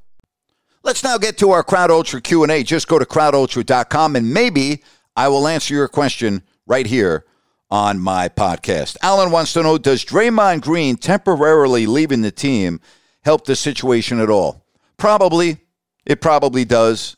Let's 0.82 1.04
now 1.04 1.16
get 1.16 1.38
to 1.38 1.50
our 1.52 1.62
Crowd 1.62 1.90
Ultra 1.90 2.20
Q&A. 2.20 2.62
Just 2.62 2.88
go 2.88 2.98
to 2.98 3.06
crowdultra.com 3.06 4.16
and 4.16 4.34
maybe 4.34 4.82
I 5.16 5.28
will 5.28 5.48
answer 5.48 5.72
your 5.72 5.88
question 5.88 6.42
right 6.66 6.86
here 6.86 7.24
on 7.70 7.98
my 7.98 8.28
podcast. 8.28 8.96
Alan 9.02 9.30
wants 9.30 9.52
to 9.54 9.62
know, 9.62 9.78
does 9.78 10.04
Draymond 10.04 10.60
Green 10.60 10.96
temporarily 10.96 11.86
leaving 11.86 12.20
the 12.20 12.30
team 12.30 12.80
help 13.22 13.46
the 13.46 13.56
situation 13.56 14.20
at 14.20 14.28
all? 14.28 14.66
Probably. 14.98 15.63
It 16.06 16.20
probably 16.20 16.64
does. 16.64 17.16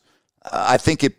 I 0.51 0.77
think 0.77 1.03
it 1.03 1.17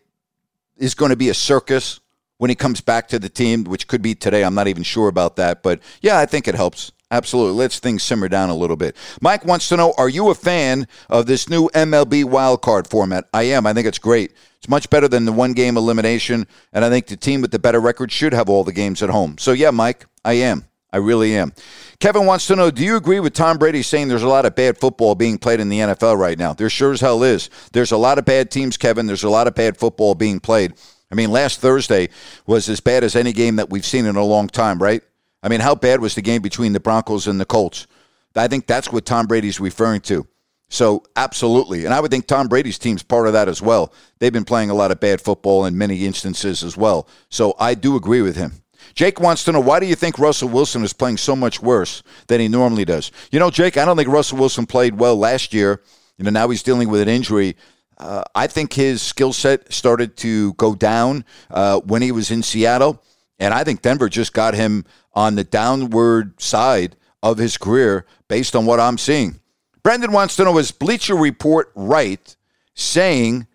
is 0.76 0.94
going 0.94 1.10
to 1.10 1.16
be 1.16 1.28
a 1.28 1.34
circus 1.34 2.00
when 2.38 2.50
he 2.50 2.54
comes 2.54 2.80
back 2.80 3.08
to 3.08 3.18
the 3.18 3.28
team, 3.28 3.64
which 3.64 3.88
could 3.88 4.00
be 4.00 4.14
today. 4.14 4.44
I'm 4.44 4.54
not 4.54 4.68
even 4.68 4.82
sure 4.82 5.08
about 5.08 5.36
that. 5.36 5.62
But 5.62 5.80
yeah, 6.00 6.18
I 6.18 6.26
think 6.26 6.48
it 6.48 6.54
helps. 6.54 6.92
Absolutely. 7.10 7.54
Let's 7.54 7.78
things 7.78 8.02
simmer 8.02 8.28
down 8.28 8.50
a 8.50 8.54
little 8.54 8.76
bit. 8.76 8.94
Mike 9.20 9.44
wants 9.44 9.68
to 9.70 9.76
know 9.76 9.94
Are 9.96 10.08
you 10.10 10.28
a 10.28 10.34
fan 10.34 10.86
of 11.08 11.26
this 11.26 11.48
new 11.48 11.68
MLB 11.68 12.24
wildcard 12.24 12.86
format? 12.86 13.28
I 13.32 13.44
am. 13.44 13.66
I 13.66 13.72
think 13.72 13.86
it's 13.86 13.98
great. 13.98 14.32
It's 14.58 14.68
much 14.68 14.90
better 14.90 15.08
than 15.08 15.24
the 15.24 15.32
one 15.32 15.52
game 15.52 15.76
elimination. 15.76 16.46
And 16.72 16.84
I 16.84 16.90
think 16.90 17.06
the 17.06 17.16
team 17.16 17.40
with 17.40 17.50
the 17.50 17.58
better 17.58 17.80
record 17.80 18.12
should 18.12 18.34
have 18.34 18.48
all 18.48 18.64
the 18.64 18.72
games 18.72 19.02
at 19.02 19.10
home. 19.10 19.38
So, 19.38 19.52
yeah, 19.52 19.70
Mike, 19.70 20.06
I 20.24 20.34
am. 20.34 20.66
I 20.92 20.96
really 20.96 21.36
am. 21.36 21.52
Kevin 22.00 22.24
wants 22.24 22.46
to 22.46 22.56
know 22.56 22.70
Do 22.70 22.82
you 22.82 22.96
agree 22.96 23.20
with 23.20 23.34
Tom 23.34 23.58
Brady 23.58 23.82
saying 23.82 24.08
there's 24.08 24.22
a 24.22 24.28
lot 24.28 24.46
of 24.46 24.54
bad 24.54 24.78
football 24.78 25.14
being 25.14 25.38
played 25.38 25.60
in 25.60 25.68
the 25.68 25.80
NFL 25.80 26.16
right 26.16 26.38
now? 26.38 26.54
There 26.54 26.70
sure 26.70 26.92
as 26.92 27.00
hell 27.00 27.22
is. 27.22 27.50
There's 27.72 27.92
a 27.92 27.96
lot 27.96 28.18
of 28.18 28.24
bad 28.24 28.50
teams, 28.50 28.76
Kevin. 28.76 29.06
There's 29.06 29.24
a 29.24 29.30
lot 29.30 29.46
of 29.46 29.54
bad 29.54 29.76
football 29.76 30.14
being 30.14 30.40
played. 30.40 30.74
I 31.10 31.14
mean, 31.14 31.30
last 31.30 31.60
Thursday 31.60 32.08
was 32.46 32.68
as 32.68 32.80
bad 32.80 33.04
as 33.04 33.16
any 33.16 33.32
game 33.32 33.56
that 33.56 33.70
we've 33.70 33.86
seen 33.86 34.06
in 34.06 34.16
a 34.16 34.24
long 34.24 34.48
time, 34.48 34.78
right? 34.82 35.02
I 35.42 35.48
mean, 35.48 35.60
how 35.60 35.74
bad 35.74 36.00
was 36.00 36.14
the 36.14 36.22
game 36.22 36.42
between 36.42 36.72
the 36.72 36.80
Broncos 36.80 37.26
and 37.26 37.40
the 37.40 37.44
Colts? 37.44 37.86
I 38.34 38.48
think 38.48 38.66
that's 38.66 38.92
what 38.92 39.06
Tom 39.06 39.26
Brady's 39.26 39.60
referring 39.60 40.00
to. 40.02 40.26
So, 40.70 41.02
absolutely. 41.16 41.86
And 41.86 41.94
I 41.94 42.00
would 42.00 42.10
think 42.10 42.26
Tom 42.26 42.46
Brady's 42.46 42.78
team's 42.78 43.02
part 43.02 43.26
of 43.26 43.32
that 43.32 43.48
as 43.48 43.62
well. 43.62 43.92
They've 44.18 44.32
been 44.32 44.44
playing 44.44 44.68
a 44.68 44.74
lot 44.74 44.90
of 44.90 45.00
bad 45.00 45.20
football 45.20 45.64
in 45.64 45.78
many 45.78 46.04
instances 46.04 46.62
as 46.62 46.76
well. 46.76 47.08
So, 47.30 47.54
I 47.58 47.74
do 47.74 47.96
agree 47.96 48.20
with 48.20 48.36
him. 48.36 48.52
Jake 48.94 49.20
wants 49.20 49.44
to 49.44 49.52
know 49.52 49.60
why 49.60 49.80
do 49.80 49.86
you 49.86 49.94
think 49.94 50.18
Russell 50.18 50.48
Wilson 50.48 50.82
is 50.84 50.92
playing 50.92 51.16
so 51.16 51.36
much 51.36 51.60
worse 51.60 52.02
than 52.26 52.40
he 52.40 52.48
normally 52.48 52.84
does? 52.84 53.10
You 53.30 53.38
know, 53.38 53.50
Jake, 53.50 53.76
I 53.76 53.84
don't 53.84 53.96
think 53.96 54.08
Russell 54.08 54.38
Wilson 54.38 54.66
played 54.66 54.98
well 54.98 55.16
last 55.16 55.52
year. 55.54 55.82
You 56.16 56.24
know, 56.24 56.30
now 56.30 56.48
he's 56.48 56.62
dealing 56.62 56.88
with 56.88 57.00
an 57.00 57.08
injury. 57.08 57.56
Uh, 57.96 58.22
I 58.34 58.46
think 58.46 58.72
his 58.72 59.02
skill 59.02 59.32
set 59.32 59.72
started 59.72 60.16
to 60.18 60.52
go 60.54 60.74
down 60.74 61.24
uh, 61.50 61.80
when 61.80 62.02
he 62.02 62.12
was 62.12 62.30
in 62.30 62.42
Seattle. 62.42 63.02
And 63.38 63.54
I 63.54 63.64
think 63.64 63.82
Denver 63.82 64.08
just 64.08 64.32
got 64.32 64.54
him 64.54 64.84
on 65.12 65.34
the 65.34 65.44
downward 65.44 66.40
side 66.40 66.96
of 67.22 67.38
his 67.38 67.56
career 67.56 68.06
based 68.28 68.54
on 68.54 68.66
what 68.66 68.80
I'm 68.80 68.98
seeing. 68.98 69.40
Brendan 69.82 70.12
wants 70.12 70.36
to 70.36 70.44
know 70.44 70.58
is 70.58 70.70
Bleacher 70.70 71.16
Report 71.16 71.72
right 71.74 72.36
saying 72.74 73.46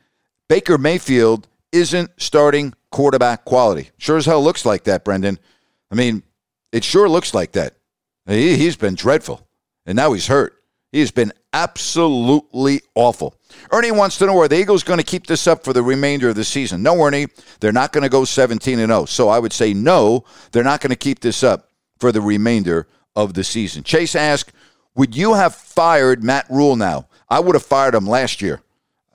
Baker 0.50 0.78
Mayfield 0.78 1.48
isn't 1.74 2.12
starting 2.18 2.74
quarterback 2.92 3.44
quality? 3.44 3.90
Sure 3.98 4.18
as 4.18 4.26
hell 4.26 4.44
looks 4.44 4.66
like 4.66 4.86
that, 4.86 5.04
Brendan. 5.04 5.40
I 5.92 5.96
mean, 5.96 6.24
it 6.72 6.84
sure 6.84 7.10
looks 7.10 7.34
like 7.34 7.54
that. 7.54 7.76
He, 8.26 8.56
he's 8.56 8.78
been 8.78 8.96
dreadful, 8.96 9.46
and 9.86 9.96
now 9.96 10.14
he's 10.14 10.28
hurt. 10.28 10.64
He 10.92 11.00
has 11.00 11.12
been 11.12 11.34
absolutely 11.54 12.82
awful. 12.96 13.36
Ernie 13.72 13.92
wants 13.92 14.18
to 14.18 14.28
know 14.28 14.40
are 14.40 14.48
the 14.48 14.60
Eagles 14.60 14.84
going 14.84 15.00
to 15.00 15.04
keep 15.04 15.26
this 15.26 15.48
up 15.48 15.64
for 15.64 15.74
the 15.74 15.84
remainder 15.84 16.30
of 16.30 16.36
the 16.36 16.44
season? 16.44 16.84
No, 16.84 17.02
Ernie, 17.02 17.28
they're 17.60 17.72
not 17.72 17.92
going 17.92 18.04
to 18.04 18.10
go 18.10 18.26
17 18.26 18.80
and 18.80 18.92
0. 18.92 19.06
So 19.06 19.28
I 19.28 19.40
would 19.40 19.54
say 19.54 19.74
no, 19.74 20.24
they're 20.52 20.64
not 20.64 20.82
going 20.82 20.92
to 20.92 20.96
keep 20.96 21.20
this 21.20 21.44
up 21.44 21.70
for 22.00 22.12
the 22.12 22.22
remainder 22.22 22.88
of 23.16 23.34
the 23.34 23.44
season. 23.44 23.84
Chase 23.84 24.16
asked, 24.16 24.54
would 24.96 25.16
you 25.16 25.34
have 25.34 25.56
fired 25.56 26.24
Matt 26.24 26.46
Rhule 26.50 26.76
now? 26.76 27.08
I 27.30 27.40
would 27.40 27.56
have 27.56 27.66
fired 27.66 27.96
him 27.96 28.06
last 28.06 28.42
year. 28.42 28.62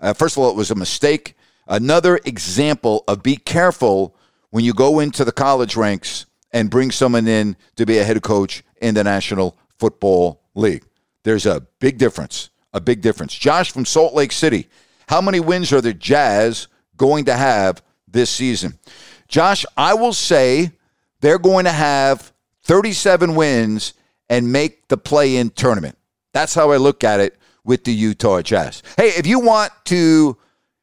Uh, 0.01 0.13
first 0.13 0.37
of 0.37 0.43
all, 0.43 0.51
it 0.51 0.57
was 0.57 0.71
a 0.73 0.77
mistake. 0.77 1.37
Another 1.69 2.19
example 2.25 3.05
of 3.07 3.23
be 3.23 3.37
careful 3.37 4.17
when 4.51 4.65
you 4.65 4.73
go 4.73 5.01
into 5.01 5.25
the 5.25 5.33
college 5.33 5.77
ranks 5.77 6.25
and 6.51 6.71
bring 6.71 6.91
someone 6.91 7.29
in 7.29 7.57
to 7.77 7.85
be 7.85 7.99
a 7.99 8.05
head 8.05 8.23
coach 8.23 8.65
in 8.81 8.95
the 8.95 9.05
National 9.05 9.57
Football 9.79 10.41
League. 10.55 10.85
There's 11.25 11.45
a 11.45 11.61
big 11.79 11.99
difference. 11.99 12.49
A 12.73 12.81
big 12.81 13.03
difference. 13.03 13.35
Josh 13.35 13.71
from 13.71 13.85
Salt 13.85 14.15
Lake 14.15 14.33
City. 14.33 14.69
How 15.09 15.21
many 15.21 15.41
wins 15.41 15.73
are 15.73 15.81
the 15.81 15.93
Jazz 15.93 16.69
going 16.97 17.27
to 17.27 17.35
have 17.35 17.83
this 18.07 18.31
season? 18.31 18.79
Josh, 19.27 19.67
I 19.77 19.95
will 19.95 20.15
say 20.15 20.73
they're 21.21 21.39
going 21.39 21.67
to 21.67 21.73
have 21.73 22.33
37 22.65 23.35
wins 23.35 23.95
and 24.31 24.53
make 24.53 24.89
the 24.89 24.97
play 24.97 25.37
in 25.37 25.51
tournament. 25.51 25.99
That's 26.33 26.55
how 26.55 26.71
I 26.71 26.77
look 26.77 27.05
at 27.05 27.21
it 27.21 27.37
with 27.65 27.85
the 27.85 27.93
Utah 27.93 28.41
Jazz. 28.41 28.83
Hey, 28.97 29.09
if 29.09 29.27
you 29.27 29.41
want 29.41 29.73
to 29.87 30.37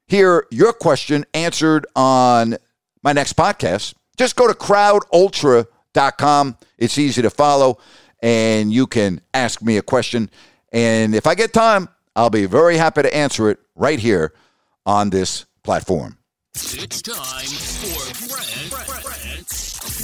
hear 0.08 0.46
your 0.52 0.74
question 0.74 1.26
answered 1.34 1.86
on 1.96 2.58
my 3.04 3.14
next 3.14 3.36
podcast, 3.36 3.94
just 4.18 4.36
go 4.36 4.48
to 4.48 4.54
crowdultra.com. 4.54 6.58
It's 6.78 6.98
easy 6.98 7.22
to 7.22 7.30
follow 7.30 7.78
and 8.22 8.74
you 8.74 8.88
can 8.88 9.22
ask 9.34 9.62
me 9.62 9.78
a 9.78 9.82
question. 9.82 10.30
And 10.72 11.14
if 11.14 11.28
I 11.28 11.36
get 11.36 11.54
time, 11.54 11.90
I'll 12.16 12.30
be 12.30 12.46
very 12.46 12.78
happy 12.78 13.04
to 13.04 13.16
answer 13.16 13.50
it 13.50 13.60
right 13.76 14.00
here 14.00 14.34
on 14.86 15.10
this 15.10 15.46
platform. 15.64 16.18
It's 16.56 17.02
time 17.02 17.46
for 17.46 18.28
Grant, 18.28 19.05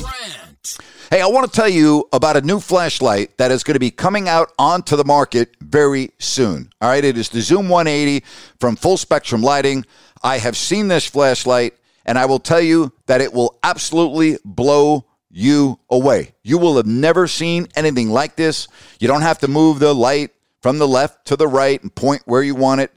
Grant. 0.02 0.78
Hey, 1.10 1.22
I 1.22 1.28
want 1.28 1.52
to 1.52 1.56
tell 1.56 1.70
you 1.70 2.08
about 2.14 2.38
a 2.38 2.42
new 2.42 2.60
flashlight 2.60 3.38
that 3.38 3.52
is 3.52 3.64
going 3.64 3.76
to 3.76 3.80
be 3.80 3.92
coming 3.92 4.28
out 4.28 4.52
onto 4.58 4.96
the 4.96 5.04
market 5.04 5.56
very 5.60 6.12
soon. 6.20 6.72
All 6.82 6.90
right, 6.90 7.04
it 7.04 7.18
is 7.18 7.30
the 7.30 7.42
Zoom 7.42 7.70
180 7.70 8.26
from 8.60 8.76
Full 8.76 8.98
Spectrum 8.98 9.42
Lighting. 9.42 9.86
I 10.24 10.38
have 10.38 10.56
seen 10.58 10.88
this 10.88 11.06
flashlight, 11.06 11.76
and 12.06 12.18
I 12.18 12.26
will 12.26 12.40
tell 12.40 12.62
you 12.62 12.94
that 13.08 13.22
it 13.22 13.34
will 13.34 13.60
absolutely 13.64 14.38
blow 14.46 15.06
you 15.30 15.80
away. 15.90 16.34
You 16.44 16.58
will 16.58 16.78
have 16.78 16.86
never 16.86 17.28
seen 17.28 17.68
anything 17.76 18.10
like 18.10 18.36
this. 18.36 18.68
You 19.00 19.08
don't 19.08 19.22
have 19.22 19.40
to 19.40 19.48
move 19.48 19.80
the 19.80 19.94
light 19.94 20.32
from 20.62 20.78
the 20.78 20.88
left 20.88 21.26
to 21.28 21.36
the 21.36 21.48
right 21.48 21.82
and 21.82 21.94
point 21.94 22.24
where 22.26 22.44
you 22.44 22.56
want 22.56 22.82
it. 22.82 22.92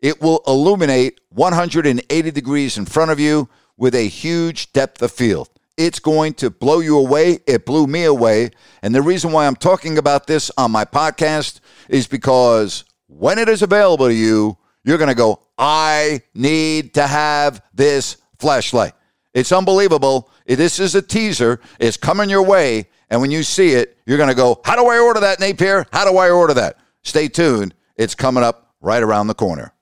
It 0.00 0.20
will 0.20 0.42
illuminate 0.46 1.20
180 1.30 2.30
degrees 2.30 2.76
in 2.76 2.86
front 2.86 3.10
of 3.10 3.20
you 3.20 3.48
with 3.76 3.94
a 3.94 4.08
huge 4.08 4.72
depth 4.72 5.00
of 5.02 5.12
field. 5.12 5.48
It's 5.76 5.98
going 5.98 6.34
to 6.34 6.50
blow 6.50 6.80
you 6.80 6.98
away. 6.98 7.38
It 7.46 7.64
blew 7.64 7.86
me 7.86 8.04
away. 8.04 8.50
And 8.82 8.94
the 8.94 9.02
reason 9.02 9.32
why 9.32 9.46
I'm 9.46 9.56
talking 9.56 9.98
about 9.98 10.26
this 10.26 10.50
on 10.56 10.70
my 10.70 10.84
podcast 10.84 11.60
is 11.88 12.06
because 12.06 12.84
when 13.06 13.38
it 13.38 13.48
is 13.48 13.62
available 13.62 14.08
to 14.08 14.14
you, 14.14 14.58
you're 14.84 14.98
going 14.98 15.08
to 15.08 15.14
go, 15.14 15.42
I 15.56 16.22
need 16.34 16.94
to 16.94 17.06
have 17.06 17.62
this 17.72 18.16
flashlight. 18.38 18.92
It's 19.34 19.52
unbelievable. 19.52 20.30
This 20.46 20.78
is 20.78 20.94
a 20.94 21.02
teaser. 21.02 21.60
It's 21.78 21.96
coming 21.96 22.28
your 22.28 22.42
way. 22.42 22.88
And 23.08 23.20
when 23.20 23.30
you 23.30 23.42
see 23.42 23.72
it, 23.72 23.96
you're 24.06 24.18
going 24.18 24.28
to 24.28 24.34
go, 24.34 24.60
How 24.64 24.76
do 24.76 24.86
I 24.86 24.98
order 24.98 25.20
that, 25.20 25.38
Napear? 25.38 25.86
How 25.92 26.10
do 26.10 26.16
I 26.18 26.30
order 26.30 26.54
that? 26.54 26.78
Stay 27.02 27.28
tuned. 27.28 27.74
It's 27.96 28.14
coming 28.14 28.42
up 28.42 28.74
right 28.80 29.02
around 29.02 29.28
the 29.28 29.34
corner. 29.34 29.72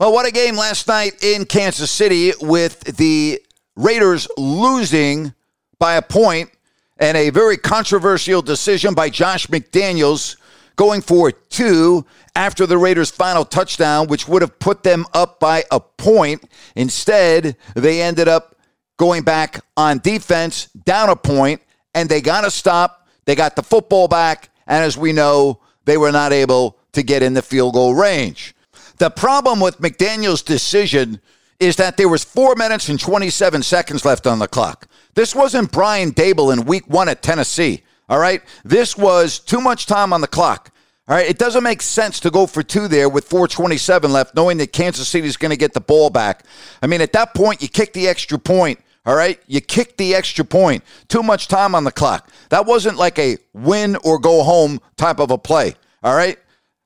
Well, 0.00 0.12
what 0.12 0.26
a 0.26 0.32
game 0.32 0.56
last 0.56 0.88
night 0.88 1.22
in 1.22 1.44
Kansas 1.44 1.90
City 1.90 2.32
with 2.40 2.80
the 2.96 3.40
Raiders 3.76 4.28
losing 4.36 5.34
by 5.78 5.94
a 5.94 6.02
point 6.02 6.50
and 6.98 7.16
a 7.16 7.30
very 7.30 7.56
controversial 7.56 8.42
decision 8.42 8.94
by 8.94 9.10
Josh 9.10 9.46
McDaniels 9.48 10.36
going 10.76 11.00
for 11.00 11.30
two 11.30 12.04
after 12.36 12.66
the 12.66 12.78
Raiders' 12.78 13.10
final 13.10 13.44
touchdown, 13.44 14.06
which 14.08 14.26
would 14.28 14.42
have 14.42 14.58
put 14.58 14.82
them 14.82 15.06
up 15.12 15.40
by 15.40 15.64
a 15.70 15.80
point. 15.80 16.44
Instead, 16.74 17.56
they 17.74 18.02
ended 18.02 18.28
up 18.28 18.56
going 18.96 19.22
back 19.22 19.60
on 19.76 19.98
defense, 19.98 20.66
down 20.84 21.08
a 21.08 21.16
point, 21.16 21.60
and 21.94 22.08
they 22.08 22.20
got 22.20 22.42
to 22.42 22.50
stop. 22.50 23.08
They 23.24 23.34
got 23.34 23.56
the 23.56 23.62
football 23.62 24.08
back, 24.08 24.50
and 24.66 24.84
as 24.84 24.96
we 24.96 25.12
know, 25.12 25.60
they 25.84 25.96
were 25.96 26.12
not 26.12 26.32
able 26.32 26.78
to 26.92 27.02
get 27.02 27.22
in 27.22 27.34
the 27.34 27.42
field 27.42 27.74
goal 27.74 27.94
range. 27.94 28.54
The 28.98 29.10
problem 29.10 29.60
with 29.60 29.80
McDaniels' 29.80 30.44
decision 30.44 31.20
is 31.60 31.76
that 31.76 31.96
there 31.96 32.08
was 32.08 32.24
four 32.24 32.54
minutes 32.56 32.88
and 32.88 32.98
27 32.98 33.62
seconds 33.62 34.04
left 34.04 34.26
on 34.26 34.38
the 34.38 34.48
clock. 34.48 34.88
This 35.14 35.34
wasn't 35.34 35.72
Brian 35.72 36.12
Daboll 36.12 36.52
in 36.52 36.64
week 36.64 36.88
one 36.88 37.08
at 37.08 37.22
Tennessee. 37.22 37.82
All 38.08 38.18
right. 38.18 38.42
This 38.64 38.96
was 38.96 39.38
too 39.38 39.60
much 39.60 39.86
time 39.86 40.12
on 40.12 40.20
the 40.20 40.26
clock. 40.26 40.70
All 41.08 41.16
right. 41.16 41.28
It 41.28 41.38
doesn't 41.38 41.62
make 41.62 41.82
sense 41.82 42.20
to 42.20 42.30
go 42.30 42.46
for 42.46 42.62
two 42.62 42.88
there 42.88 43.08
with 43.08 43.24
427 43.26 44.12
left, 44.12 44.34
knowing 44.34 44.58
that 44.58 44.72
Kansas 44.72 45.08
City 45.08 45.26
is 45.26 45.36
going 45.36 45.50
to 45.50 45.56
get 45.56 45.72
the 45.72 45.80
ball 45.80 46.10
back. 46.10 46.44
I 46.82 46.86
mean, 46.86 47.00
at 47.00 47.12
that 47.12 47.34
point, 47.34 47.62
you 47.62 47.68
kick 47.68 47.92
the 47.92 48.08
extra 48.08 48.38
point. 48.38 48.80
All 49.06 49.14
right. 49.14 49.40
You 49.46 49.60
kick 49.60 49.96
the 49.96 50.14
extra 50.14 50.44
point. 50.44 50.82
Too 51.08 51.22
much 51.22 51.48
time 51.48 51.74
on 51.74 51.84
the 51.84 51.92
clock. 51.92 52.30
That 52.50 52.66
wasn't 52.66 52.98
like 52.98 53.18
a 53.18 53.38
win 53.52 53.96
or 54.04 54.18
go 54.18 54.42
home 54.42 54.80
type 54.96 55.20
of 55.20 55.30
a 55.30 55.38
play. 55.38 55.74
All 56.02 56.14
right. 56.14 56.38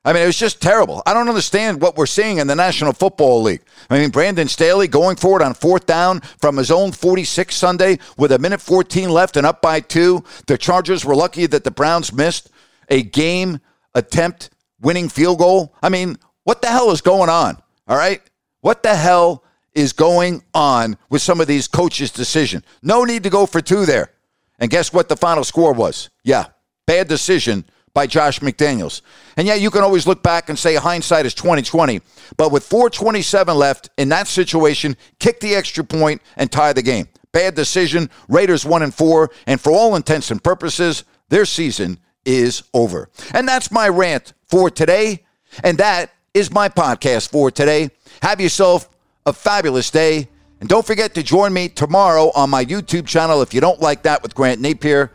I 0.08 0.14
mean, 0.14 0.22
it 0.22 0.26
was 0.26 0.38
just 0.38 0.62
terrible. 0.62 1.02
I 1.04 1.12
don't 1.12 1.28
understand 1.28 1.82
what 1.82 1.98
we're 1.98 2.06
seeing 2.06 2.38
in 2.38 2.46
the 2.46 2.54
National 2.54 2.94
Football 2.94 3.42
League. 3.42 3.60
I 3.90 3.98
mean, 3.98 4.08
Brandon 4.08 4.48
Staley 4.48 4.88
going 4.88 5.16
for 5.16 5.38
it 5.38 5.44
on 5.44 5.52
fourth 5.52 5.84
down 5.84 6.20
from 6.38 6.56
his 6.56 6.70
own 6.70 6.92
46 6.92 7.54
Sunday 7.54 7.98
with 8.16 8.32
a 8.32 8.38
minute 8.38 8.62
14 8.62 9.10
left 9.10 9.36
and 9.36 9.44
up 9.44 9.60
by 9.60 9.80
two. 9.80 10.24
The 10.46 10.56
Chargers 10.56 11.04
were 11.04 11.14
lucky 11.14 11.44
that 11.44 11.62
the 11.62 11.70
Browns 11.70 12.10
missed 12.10 12.48
a 12.88 13.02
game 13.02 13.60
attempt 13.94 14.48
winning 14.80 15.10
field 15.10 15.40
goal. 15.40 15.74
I 15.82 15.90
mean, 15.90 16.16
what 16.44 16.62
the 16.62 16.68
hell 16.68 16.90
is 16.90 17.02
going 17.02 17.28
on? 17.28 17.58
All 17.86 17.98
right. 17.98 18.22
What 18.62 18.82
the 18.82 18.96
hell 18.96 19.44
is 19.74 19.92
going 19.92 20.42
on 20.54 20.96
with 21.10 21.20
some 21.20 21.38
of 21.38 21.48
these 21.48 21.68
coaches' 21.68 22.12
decision? 22.12 22.64
No 22.80 23.04
need 23.04 23.24
to 23.24 23.30
go 23.30 23.44
for 23.44 23.60
two 23.60 23.84
there. 23.84 24.12
And 24.58 24.70
guess 24.70 24.90
what 24.90 25.10
the 25.10 25.18
final 25.18 25.44
score 25.44 25.74
was? 25.74 26.08
Yeah, 26.24 26.46
bad 26.86 27.08
decision 27.08 27.66
by 27.98 28.06
Josh 28.06 28.38
McDaniels. 28.38 29.02
And 29.36 29.44
yeah, 29.48 29.56
you 29.56 29.72
can 29.72 29.82
always 29.82 30.06
look 30.06 30.22
back 30.22 30.48
and 30.48 30.56
say 30.56 30.76
hindsight 30.76 31.26
is 31.26 31.34
2020, 31.34 32.00
but 32.36 32.52
with 32.52 32.62
427 32.62 33.56
left 33.56 33.90
in 33.98 34.08
that 34.10 34.28
situation, 34.28 34.96
kick 35.18 35.40
the 35.40 35.56
extra 35.56 35.82
point 35.82 36.22
and 36.36 36.48
tie 36.48 36.72
the 36.72 36.80
game. 36.80 37.08
Bad 37.32 37.56
decision. 37.56 38.08
Raiders 38.28 38.64
1 38.64 38.84
and 38.84 38.94
4, 38.94 39.32
and 39.48 39.60
for 39.60 39.72
all 39.72 39.96
intents 39.96 40.30
and 40.30 40.40
purposes, 40.40 41.02
their 41.28 41.44
season 41.44 41.98
is 42.24 42.62
over. 42.72 43.10
And 43.34 43.48
that's 43.48 43.72
my 43.72 43.88
rant 43.88 44.32
for 44.46 44.70
today, 44.70 45.24
and 45.64 45.76
that 45.78 46.12
is 46.34 46.52
my 46.52 46.68
podcast 46.68 47.32
for 47.32 47.50
today. 47.50 47.90
Have 48.22 48.40
yourself 48.40 48.88
a 49.26 49.32
fabulous 49.32 49.90
day. 49.90 50.28
And 50.60 50.68
don't 50.68 50.86
forget 50.86 51.14
to 51.14 51.24
join 51.24 51.52
me 51.52 51.68
tomorrow 51.68 52.30
on 52.36 52.48
my 52.48 52.64
YouTube 52.64 53.08
channel 53.08 53.42
if 53.42 53.52
you 53.52 53.60
don't 53.60 53.80
like 53.80 54.02
that 54.02 54.22
with 54.22 54.36
Grant 54.36 54.60
Napear. 54.60 55.10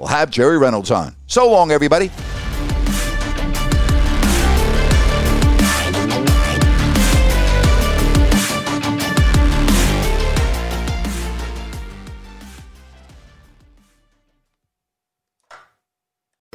We'll 0.00 0.08
have 0.08 0.30
Jerry 0.30 0.56
Reynolds 0.56 0.90
on. 0.90 1.14
So 1.26 1.50
long, 1.50 1.70
everybody. 1.70 2.10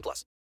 plus. 0.00 0.24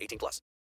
18 0.00 0.18
plus. 0.18 0.42